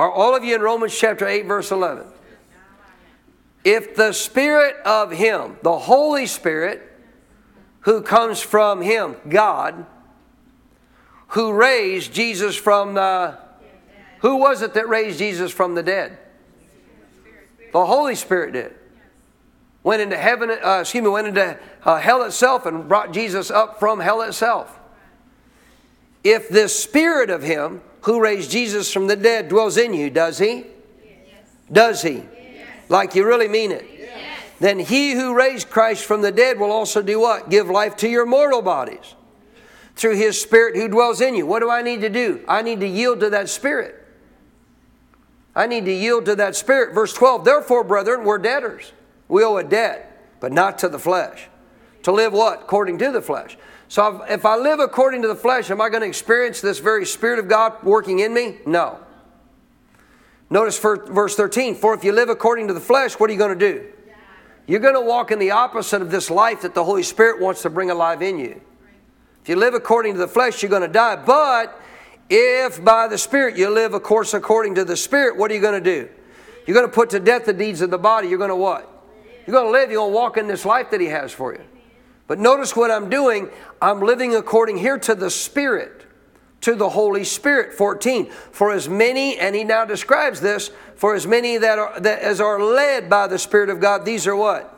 [0.01, 2.07] Are all of you in Romans chapter 8, verse 11?
[3.63, 6.81] If the Spirit of Him, the Holy Spirit,
[7.81, 9.85] who comes from Him, God,
[11.27, 13.37] who raised Jesus from the.
[14.21, 16.17] Who was it that raised Jesus from the dead?
[17.71, 18.73] The Holy Spirit did.
[19.83, 23.79] Went into heaven, uh, excuse me, went into uh, hell itself and brought Jesus up
[23.79, 24.79] from hell itself.
[26.23, 30.37] If the Spirit of Him who raised Jesus from the dead dwells in you, does
[30.37, 30.65] He?
[31.05, 31.45] Yes.
[31.71, 32.15] Does He?
[32.15, 32.67] Yes.
[32.89, 33.91] Like you really mean it?
[34.61, 37.49] then he who raised Christ from the dead will also do what?
[37.49, 39.15] Give life to your mortal bodies
[39.95, 41.47] through his spirit who dwells in you.
[41.47, 42.45] What do I need to do?
[42.47, 43.95] I need to yield to that spirit.
[45.55, 46.93] I need to yield to that spirit.
[46.93, 48.93] Verse 12, therefore, brethren, we're debtors.
[49.27, 51.47] We owe a debt, but not to the flesh.
[52.03, 52.61] To live what?
[52.61, 53.57] According to the flesh.
[53.91, 57.05] So if I live according to the flesh, am I going to experience this very
[57.05, 58.59] Spirit of God working in me?
[58.65, 58.97] No.
[60.49, 63.59] Notice verse 13, for if you live according to the flesh, what are you going
[63.59, 63.85] to do?
[64.65, 67.63] You're going to walk in the opposite of this life that the Holy Spirit wants
[67.63, 68.61] to bring alive in you.
[69.41, 71.17] If you live according to the flesh, you're going to die.
[71.17, 71.77] But
[72.29, 75.59] if by the Spirit you live, of course, according to the Spirit, what are you
[75.59, 76.09] going to do?
[76.65, 78.29] You're going to put to death the deeds of the body.
[78.29, 78.87] You're going to what?
[79.45, 79.91] You're going to live.
[79.91, 81.63] You're going to walk in this life that He has for you.
[82.31, 83.49] But notice what I'm doing.
[83.81, 86.05] I'm living according here to the Spirit
[86.61, 87.73] to the Holy Spirit.
[87.73, 88.27] 14.
[88.27, 92.39] For as many, and he now describes this, for as many that are that as
[92.39, 94.73] are led by the Spirit of God, these are what?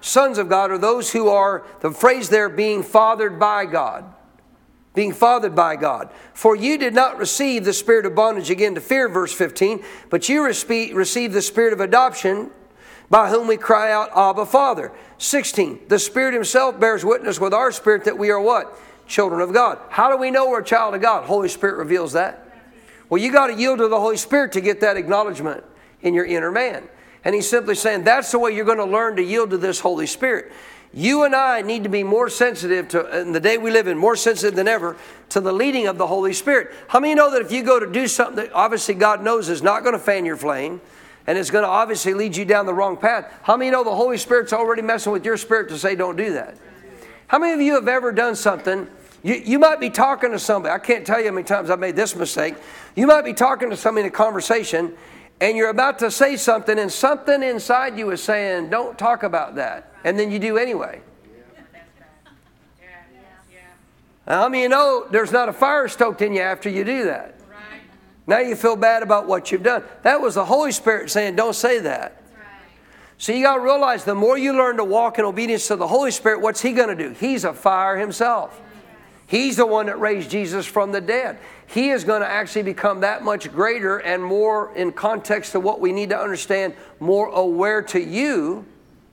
[0.00, 4.14] Sons of God are those who are, the phrase there, being fathered by God.
[4.94, 6.08] Being fathered by God.
[6.32, 10.30] For you did not receive the spirit of bondage again to fear, verse 15, but
[10.30, 12.50] you received the spirit of adoption
[13.10, 14.92] by whom we cry out, Abba, Father.
[15.18, 15.80] 16.
[15.88, 18.78] The Spirit Himself bears witness with our spirit that we are what?
[19.10, 19.78] children of God.
[19.90, 21.24] How do we know we're a child of God?
[21.24, 22.46] Holy Spirit reveals that.
[23.10, 25.64] Well, you got to yield to the Holy Spirit to get that acknowledgement
[26.00, 26.88] in your inner man.
[27.24, 29.80] And he's simply saying that's the way you're going to learn to yield to this
[29.80, 30.52] Holy Spirit.
[30.94, 33.98] You and I need to be more sensitive to, in the day we live in,
[33.98, 34.96] more sensitive than ever
[35.28, 36.72] to the leading of the Holy Spirit.
[36.88, 39.62] How many know that if you go to do something that obviously God knows is
[39.62, 40.80] not going to fan your flame
[41.30, 43.94] and it's going to obviously lead you down the wrong path, how many know the
[43.94, 46.58] Holy Spirit's already messing with your spirit to say, don't do that?
[47.28, 48.88] How many of you have ever done something
[49.22, 50.74] you, you might be talking to somebody.
[50.74, 52.56] I can't tell you how many times I've made this mistake.
[52.96, 54.96] You might be talking to somebody in a conversation
[55.40, 59.54] and you're about to say something and something inside you is saying, don't talk about
[59.54, 59.92] that.
[60.02, 61.00] And then you do anyway.
[64.26, 67.04] Now, I mean, you know there's not a fire stoked in you after you do
[67.04, 67.39] that.
[68.30, 69.82] Now you feel bad about what you've done.
[70.02, 72.22] That was the Holy Spirit saying, don't say that.
[73.18, 75.88] So you got to realize the more you learn to walk in obedience to the
[75.88, 77.12] Holy Spirit, what's He going to do?
[77.12, 78.60] He's a fire Himself.
[79.26, 81.40] He's the one that raised Jesus from the dead.
[81.66, 85.80] He is going to actually become that much greater and more in context to what
[85.80, 88.64] we need to understand, more aware to you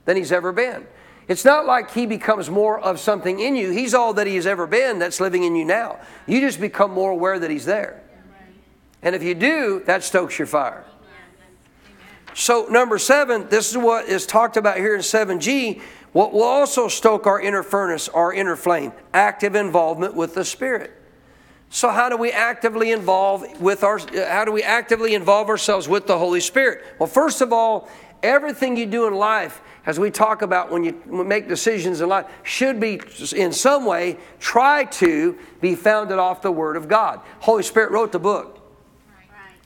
[0.05, 0.86] than he's ever been.
[1.28, 3.72] It's not like he becomes more of something in you.
[3.72, 5.97] He's all that he has ever been that's living in you now.
[6.28, 8.03] You just become more aware that he's there.
[9.07, 10.83] And if you do, that stokes your fire.
[12.33, 15.81] So, number seven, this is what is talked about here in 7G
[16.11, 18.91] What will also stoke our inner furnace, our inner flame?
[19.13, 20.91] Active involvement with the Spirit.
[21.69, 26.05] So how do we actively involve with our how do we actively involve ourselves with
[26.05, 26.83] the Holy Spirit?
[26.99, 27.87] Well, first of all,
[28.21, 32.25] everything you do in life as we talk about when you make decisions in life
[32.43, 32.99] should be
[33.33, 37.21] in some way try to be founded off the word of God.
[37.39, 38.56] Holy Spirit wrote the book.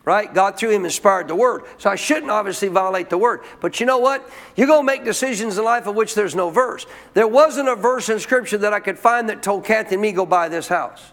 [0.03, 0.33] Right?
[0.33, 1.63] God through him inspired the word.
[1.77, 3.41] So I shouldn't obviously violate the word.
[3.59, 4.27] But you know what?
[4.55, 6.87] You're going to make decisions in life of which there's no verse.
[7.13, 10.11] There wasn't a verse in scripture that I could find that told Kathy and me
[10.11, 11.11] go buy this house.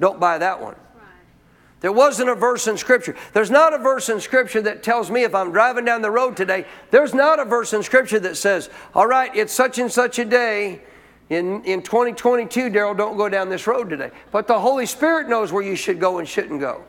[0.00, 0.76] Don't buy that one.
[1.84, 3.14] There wasn't a verse in Scripture.
[3.34, 6.34] There's not a verse in Scripture that tells me if I'm driving down the road
[6.34, 10.18] today, there's not a verse in Scripture that says, all right, it's such and such
[10.18, 10.80] a day.
[11.28, 14.12] In, in 2022, Daryl, don't go down this road today.
[14.30, 16.84] But the Holy Spirit knows where you should go and shouldn't go.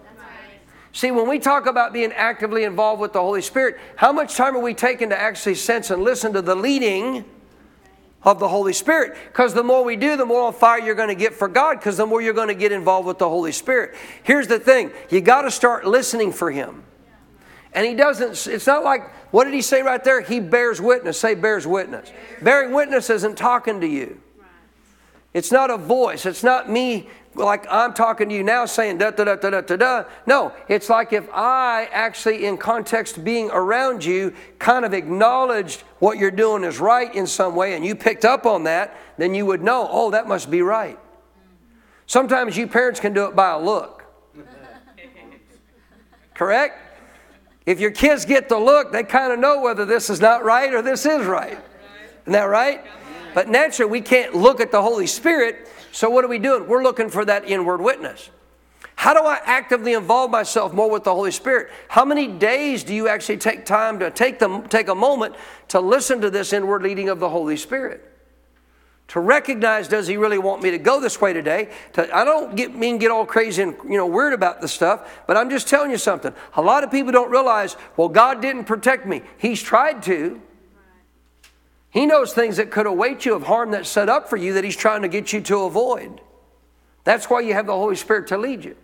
[0.96, 4.56] See, when we talk about being actively involved with the Holy Spirit, how much time
[4.56, 7.26] are we taking to actually sense and listen to the leading
[8.22, 9.18] of the Holy Spirit.
[9.28, 11.80] Because the more we do, the more on fire you're going to get for God,
[11.80, 13.94] because the more you're going to get involved with the Holy Spirit.
[14.24, 16.86] Here's the thing you got to start listening for Him.
[17.74, 20.22] And He doesn't, it's not like, what did He say right there?
[20.22, 21.20] He bears witness.
[21.20, 22.10] Say, bears witness.
[22.42, 24.22] Bearing witness isn't talking to you.
[25.36, 26.26] It's not a voice.
[26.26, 29.60] It's not me like I'm talking to you now saying da da da da da
[29.60, 30.04] da da.
[30.26, 36.18] No, it's like if I actually, in context being around you, kind of acknowledged what
[36.20, 39.46] you're doing is right in some way and you picked up on that, then you
[39.46, 40.98] would know, oh, that must be right.
[42.08, 44.06] Sometimes you parents can do it by a look.
[46.34, 46.80] Correct?
[47.66, 50.74] If your kids get the look, they kind of know whether this is not right
[50.74, 51.60] or this is right.
[52.22, 52.86] Isn't that right?
[53.36, 56.68] But naturally, we can't look at the Holy Spirit so, what are we doing?
[56.68, 58.30] We're looking for that inward witness.
[58.98, 61.72] How do I actively involve myself more with the Holy Spirit?
[61.88, 65.36] How many days do you actually take time to take, them, take a moment
[65.70, 68.04] to listen to this inward leading of the Holy Spirit?
[69.10, 71.70] To recognize, does He really want me to go this way today?
[71.94, 75.24] To, I don't get, mean get all crazy and you know weird about this stuff,
[75.28, 76.34] but I'm just telling you something.
[76.58, 79.22] A lot of people don't realize, well, God didn't protect me.
[79.38, 80.42] He's tried to.
[81.96, 84.66] He knows things that could await you of harm that's set up for you that
[84.66, 86.20] He's trying to get you to avoid.
[87.06, 88.76] That's why you have the Holy Spirit to lead you.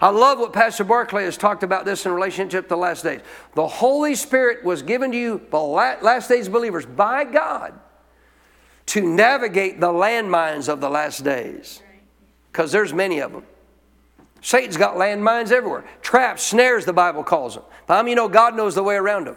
[0.00, 3.20] I love what Pastor Barclay has talked about this in relationship to the last days.
[3.56, 7.74] The Holy Spirit was given to you, the last days believers, by God
[8.86, 11.82] to navigate the landmines of the last days.
[12.52, 13.42] Because there's many of them.
[14.40, 15.84] Satan's got landmines everywhere.
[16.00, 17.64] Traps, snares, the Bible calls them.
[17.88, 19.36] How many you know God knows the way around them?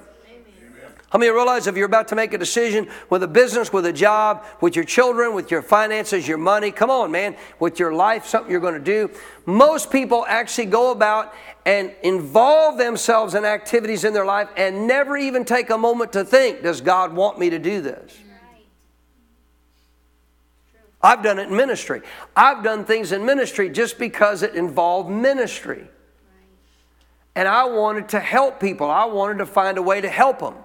[1.10, 3.93] How many realize if you're about to make a decision with a business, with a
[3.93, 8.28] job, with your children, with your finances, your money, come on, man, with your life,
[8.28, 9.10] something you're going to do?
[9.47, 11.34] Most people actually go about
[11.66, 16.24] and involve themselves in activities in their life and never even take a moment to
[16.24, 18.16] think, does God want me to do this?
[21.01, 22.01] I've done it in ministry.
[22.36, 25.88] I've done things in ministry just because it involved ministry.
[27.36, 28.91] And I wanted to help people.
[28.91, 30.55] I wanted to find a way to help them.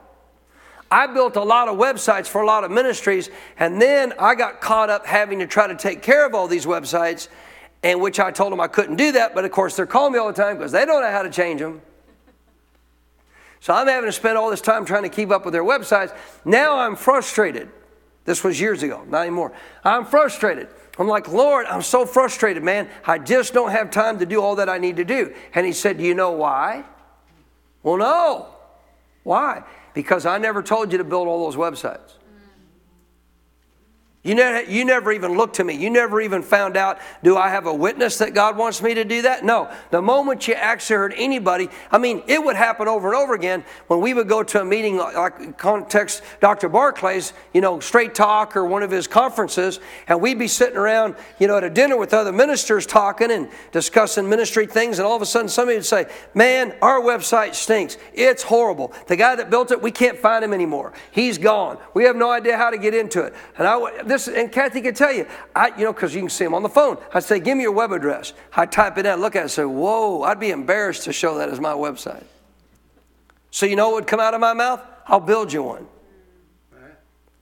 [0.94, 3.28] I built a lot of websites for a lot of ministries,
[3.58, 6.66] and then I got caught up having to try to take care of all these
[6.66, 7.26] websites,
[7.82, 10.20] and which I told them I couldn't do that, but of course they're calling me
[10.20, 11.82] all the time because they don't know how to change them.
[13.58, 16.16] So I'm having to spend all this time trying to keep up with their websites.
[16.44, 17.70] Now I'm frustrated.
[18.24, 19.52] This was years ago, not anymore.
[19.82, 20.68] I'm frustrated.
[20.96, 22.88] I'm like, Lord, I'm so frustrated, man.
[23.04, 25.34] I just don't have time to do all that I need to do.
[25.54, 26.84] And he said, Do you know why?
[27.82, 28.46] Well, no.
[29.24, 29.64] Why?
[29.94, 32.14] Because I never told you to build all those websites.
[34.24, 35.74] You never, you never even looked to me.
[35.74, 39.04] You never even found out, do I have a witness that God wants me to
[39.04, 39.44] do that?
[39.44, 39.70] No.
[39.90, 43.64] The moment you actually heard anybody, I mean, it would happen over and over again
[43.88, 46.70] when we would go to a meeting like context Dr.
[46.70, 51.16] Barclay's, you know, Straight Talk or one of his conferences, and we'd be sitting around,
[51.38, 55.16] you know, at a dinner with other ministers talking and discussing ministry things, and all
[55.16, 57.98] of a sudden somebody would say, Man, our website stinks.
[58.14, 58.94] It's horrible.
[59.06, 60.94] The guy that built it, we can't find him anymore.
[61.10, 61.76] He's gone.
[61.92, 63.34] We have no idea how to get into it.
[63.58, 66.44] And I this, and Kathy can tell you, I, you know, because you can see
[66.44, 66.98] him on the phone.
[67.12, 68.32] I'd say, give me your web address.
[68.56, 71.48] I'd type it in, look at it, say, whoa, I'd be embarrassed to show that
[71.48, 72.24] as my website.
[73.50, 74.80] So you know what would come out of my mouth?
[75.06, 75.86] I'll build you one.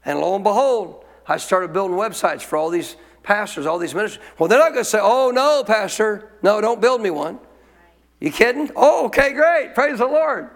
[0.05, 4.23] And lo and behold, I started building websites for all these pastors, all these ministers.
[4.39, 7.39] Well, they're not going to say, oh, no, pastor, no, don't build me one.
[8.19, 8.71] You kidding?
[8.75, 9.75] Oh, okay, great.
[9.75, 10.51] Praise the Lord.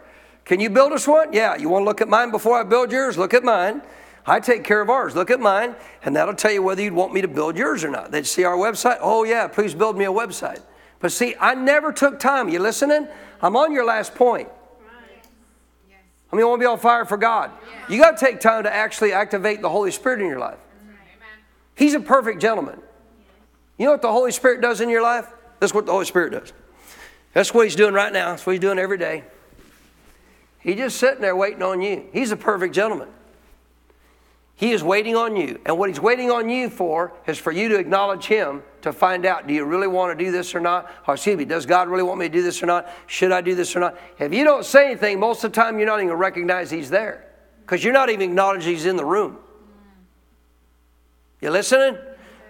[0.45, 1.33] Can you build us one?
[1.33, 1.57] Yeah.
[1.57, 3.19] You want to look at mine before I build yours?
[3.19, 3.83] Look at mine.
[4.27, 5.15] I take care of ours.
[5.15, 7.91] Look at mine, and that'll tell you whether you'd want me to build yours or
[7.91, 8.11] not.
[8.11, 8.99] They'd see our website.
[9.01, 10.61] Oh, yeah, please build me a website.
[10.99, 12.49] But see, I never took time.
[12.49, 13.07] You listening?
[13.41, 14.49] I'm on your last point.
[16.33, 17.53] I mean, you want to be on fire for God.
[17.89, 20.59] You got to take time to actually activate the Holy Spirit in your life.
[21.77, 22.81] He's a perfect gentleman.
[23.79, 25.29] You know what the Holy Spirit does in your life?
[25.61, 26.53] That's what the Holy Spirit does.
[27.33, 28.31] That's what He's doing right now.
[28.31, 29.25] That's what He's doing every day.
[30.59, 32.07] He's just sitting there waiting on you.
[32.13, 33.09] He's a perfect gentleman.
[34.57, 35.61] He is waiting on you.
[35.67, 39.27] And what He's waiting on you for is for you to acknowledge Him to find
[39.27, 40.91] out do you really want to do this or not?
[41.07, 42.89] Or excuse me, does God really want me to do this or not?
[43.07, 43.99] Should I do this or not?
[44.19, 46.71] If you don't say anything, most of the time you're not even going to recognize
[46.71, 47.31] He's there
[47.61, 49.37] because you're not even acknowledging He's in the room.
[51.43, 51.99] You listening?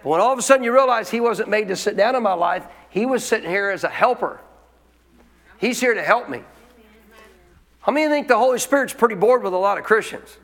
[0.03, 2.23] But when all of a sudden you realize He wasn't made to sit down in
[2.23, 4.39] my life, He was sitting here as a helper.
[5.57, 6.41] He's here to help me.
[7.81, 10.37] How many think the Holy Spirit's pretty bored with a lot of Christians?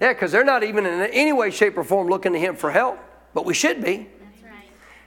[0.00, 2.70] Yeah, because they're not even in any way, shape, or form looking to Him for
[2.70, 2.98] help,
[3.34, 4.08] but we should be.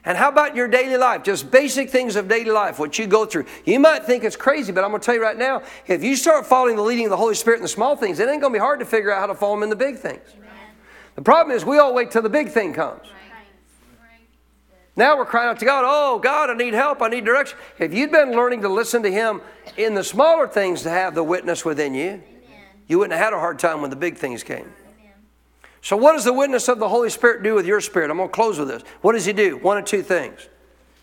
[0.05, 1.23] And how about your daily life?
[1.23, 3.45] Just basic things of daily life, what you go through.
[3.65, 6.17] You might think it's crazy, but I'm going to tell you right now if you
[6.17, 8.51] start following the leading of the Holy Spirit in the small things, it ain't going
[8.51, 10.21] to be hard to figure out how to follow Him in the big things.
[10.35, 10.49] Amen.
[11.15, 13.01] The problem is we all wait till the big thing comes.
[13.03, 13.09] Right.
[14.95, 17.57] Now we're crying out to God, oh, God, I need help, I need direction.
[17.79, 19.41] If you'd been learning to listen to Him
[19.77, 22.21] in the smaller things to have the witness within you, Amen.
[22.87, 24.71] you wouldn't have had a hard time when the big things came.
[25.83, 28.09] So, what does the witness of the Holy Spirit do with your spirit?
[28.09, 28.83] I'm going to close with this.
[29.01, 29.57] What does He do?
[29.57, 30.47] One of two things.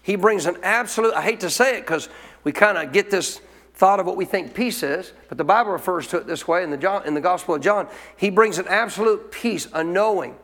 [0.02, 2.08] He brings an absolute, I hate to say it because
[2.44, 3.42] we kind of get this
[3.74, 6.62] thought of what we think peace is, but the Bible refers to it this way
[6.62, 7.88] in the, John, in the Gospel of John.
[8.16, 10.34] He brings an absolute peace, a knowing.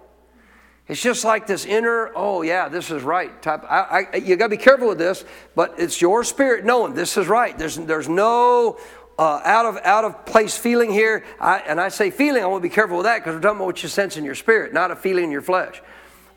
[0.86, 3.64] It's just like this inner, oh yeah, this is right type.
[3.64, 5.24] I, I, you got to be careful with this,
[5.54, 7.56] but it's your spirit knowing this is right.
[7.56, 8.78] There's, there's no
[9.18, 11.24] uh, out of out of place feeling here.
[11.40, 13.56] I, and I say feeling, I want to be careful with that because we're talking
[13.56, 15.82] about what you sense in your spirit, not a feeling in your flesh.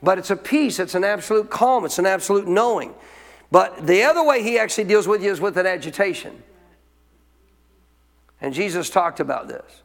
[0.01, 2.93] But it's a peace, it's an absolute calm, it's an absolute knowing.
[3.51, 6.43] But the other way he actually deals with you is with an agitation.
[8.41, 9.81] And Jesus talked about this.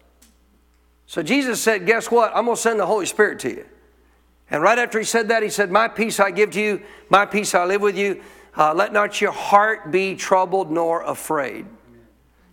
[1.07, 2.34] So Jesus said, Guess what?
[2.34, 3.66] I'm going to send the Holy Spirit to you.
[4.51, 7.26] And right after he said that, he said, My peace I give to you, my
[7.26, 8.22] peace I live with you.
[8.57, 11.66] Uh, let not your heart be troubled nor afraid.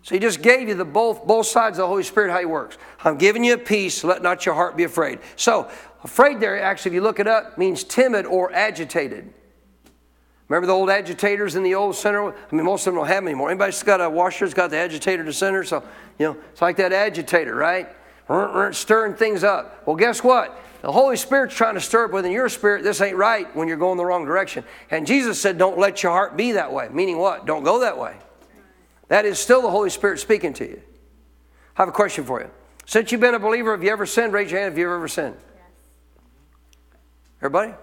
[0.04, 2.46] So he just gave you the both, both sides of the Holy Spirit, how he
[2.46, 2.78] works.
[3.04, 5.20] I'm giving you a peace, let not your heart be afraid.
[5.36, 5.70] So,
[6.04, 9.32] afraid there, actually, if you look it up, means timid or agitated.
[10.48, 12.34] Remember the old agitators in the old center?
[12.34, 13.50] I mean, most of them don't have them anymore.
[13.50, 15.64] Anybody's got a washer has got the agitator the center?
[15.64, 15.82] So,
[16.20, 17.88] you know, it's like that agitator, right?
[18.76, 19.86] Stirring things up.
[19.86, 20.60] Well, guess what?
[20.82, 22.84] The Holy Spirit's trying to stir up within your spirit.
[22.84, 24.64] This ain't right when you're going the wrong direction.
[24.90, 26.90] And Jesus said, Don't let your heart be that way.
[26.92, 27.46] Meaning what?
[27.46, 28.18] Don't go that way.
[29.12, 30.82] That is still the Holy Spirit speaking to you.
[31.76, 32.50] I have a question for you.
[32.86, 34.32] Since you've been a believer, have you ever sinned?
[34.32, 35.36] Raise your hand if you've ever sinned.
[37.40, 37.74] Everybody?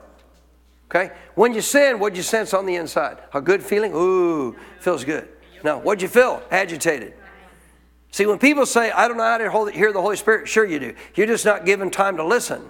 [0.86, 1.12] Okay?
[1.34, 3.18] When you sin, what'd you sense on the inside?
[3.34, 3.92] A good feeling?
[3.94, 5.28] Ooh, feels good.
[5.62, 6.42] No, what'd you feel?
[6.50, 7.12] Agitated.
[8.10, 10.78] See, when people say, I don't know how to hear the Holy Spirit, sure you
[10.78, 10.94] do.
[11.14, 12.62] You're just not given time to listen.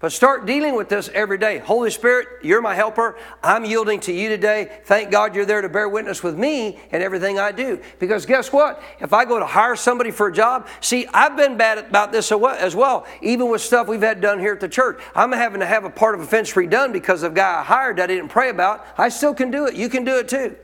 [0.00, 1.58] But start dealing with this every day.
[1.58, 3.18] Holy Spirit, you're my helper.
[3.42, 4.80] I'm yielding to you today.
[4.84, 7.82] Thank God you're there to bear witness with me in everything I do.
[7.98, 8.82] Because guess what?
[8.98, 12.32] If I go to hire somebody for a job, see, I've been bad about this
[12.32, 13.06] as well.
[13.20, 15.90] Even with stuff we've had done here at the church, I'm having to have a
[15.90, 18.48] part of a fence redone because of a guy I hired that I didn't pray
[18.48, 18.86] about.
[18.96, 19.74] I still can do it.
[19.74, 20.56] You can do it too.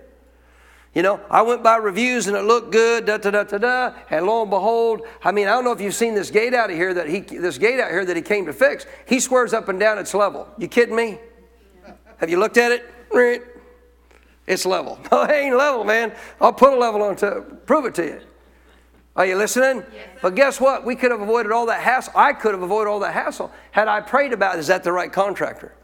[0.96, 3.92] You know, I went by reviews and it looked good, da da da da da.
[4.08, 6.70] And lo and behold, I mean, I don't know if you've seen this gate out
[6.70, 8.86] of here that he, this gate out here that he came to fix.
[9.04, 10.48] He swears up and down it's level.
[10.56, 11.18] You kidding me?
[12.16, 12.86] Have you looked at it?
[14.46, 14.98] It's level.
[15.12, 16.14] No, it ain't level, man.
[16.40, 18.20] I'll put a level on to prove it to you.
[19.16, 19.84] Are you listening?
[19.92, 20.08] Yes.
[20.22, 20.86] But guess what?
[20.86, 22.14] We could have avoided all that hassle.
[22.16, 25.12] I could have avoided all that hassle had I prayed about is that the right
[25.12, 25.74] contractor?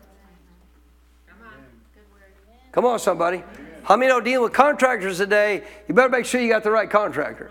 [2.72, 3.44] Come on, somebody.
[3.84, 6.88] How many know dealing with contractors today, you better make sure you got the right
[6.88, 7.50] contractor.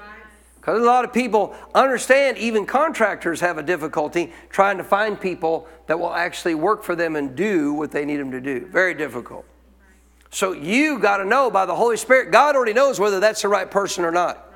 [0.56, 5.68] Because a lot of people understand even contractors have a difficulty trying to find people
[5.88, 8.68] that will actually work for them and do what they need them to do.
[8.68, 9.46] Very difficult.
[10.30, 13.48] So you got to know by the Holy Spirit, God already knows whether that's the
[13.48, 14.48] right person or not.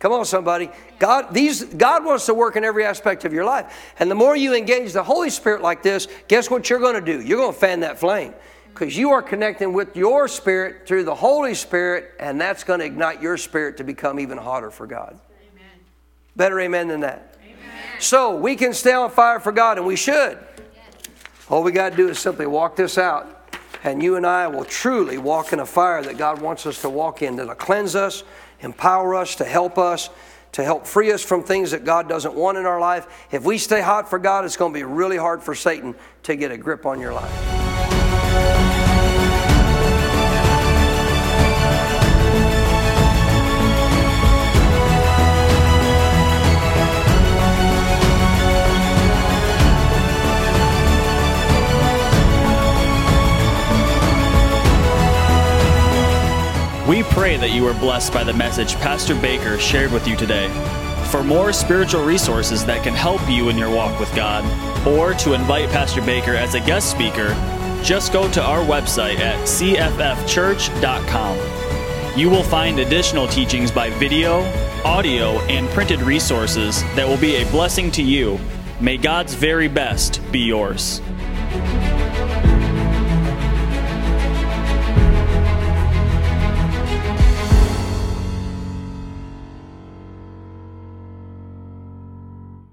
[0.00, 0.68] Come on, somebody.
[0.98, 3.94] God, these, God wants to work in every aspect of your life.
[3.98, 7.00] And the more you engage the Holy Spirit like this, guess what you're going to
[7.00, 7.22] do?
[7.22, 8.34] You're going to fan that flame
[8.74, 12.86] because you are connecting with your spirit through the Holy Spirit, and that's going to
[12.86, 15.12] ignite your spirit to become even hotter for God.
[15.12, 15.70] Amen.
[16.34, 17.36] Better amen than that.
[17.40, 17.56] Amen.
[18.00, 20.38] So we can stay on fire for God, and we should.
[21.48, 23.54] All we got to do is simply walk this out,
[23.84, 26.90] and you and I will truly walk in a fire that God wants us to
[26.90, 28.24] walk in that'll cleanse us,
[28.58, 30.10] empower us, to help us.
[30.52, 33.26] To help free us from things that God doesn't want in our life.
[33.32, 36.36] If we stay hot for God, it's going to be really hard for Satan to
[36.36, 38.03] get a grip on your life.
[56.86, 60.48] We pray that you are blessed by the message Pastor Baker shared with you today.
[61.10, 64.44] For more spiritual resources that can help you in your walk with God,
[64.86, 67.28] or to invite Pastor Baker as a guest speaker,
[67.84, 71.38] just go to our website at cffchurch.com.
[72.18, 74.40] You will find additional teachings by video,
[74.84, 78.40] audio, and printed resources that will be a blessing to you.
[78.80, 81.02] May God's very best be yours.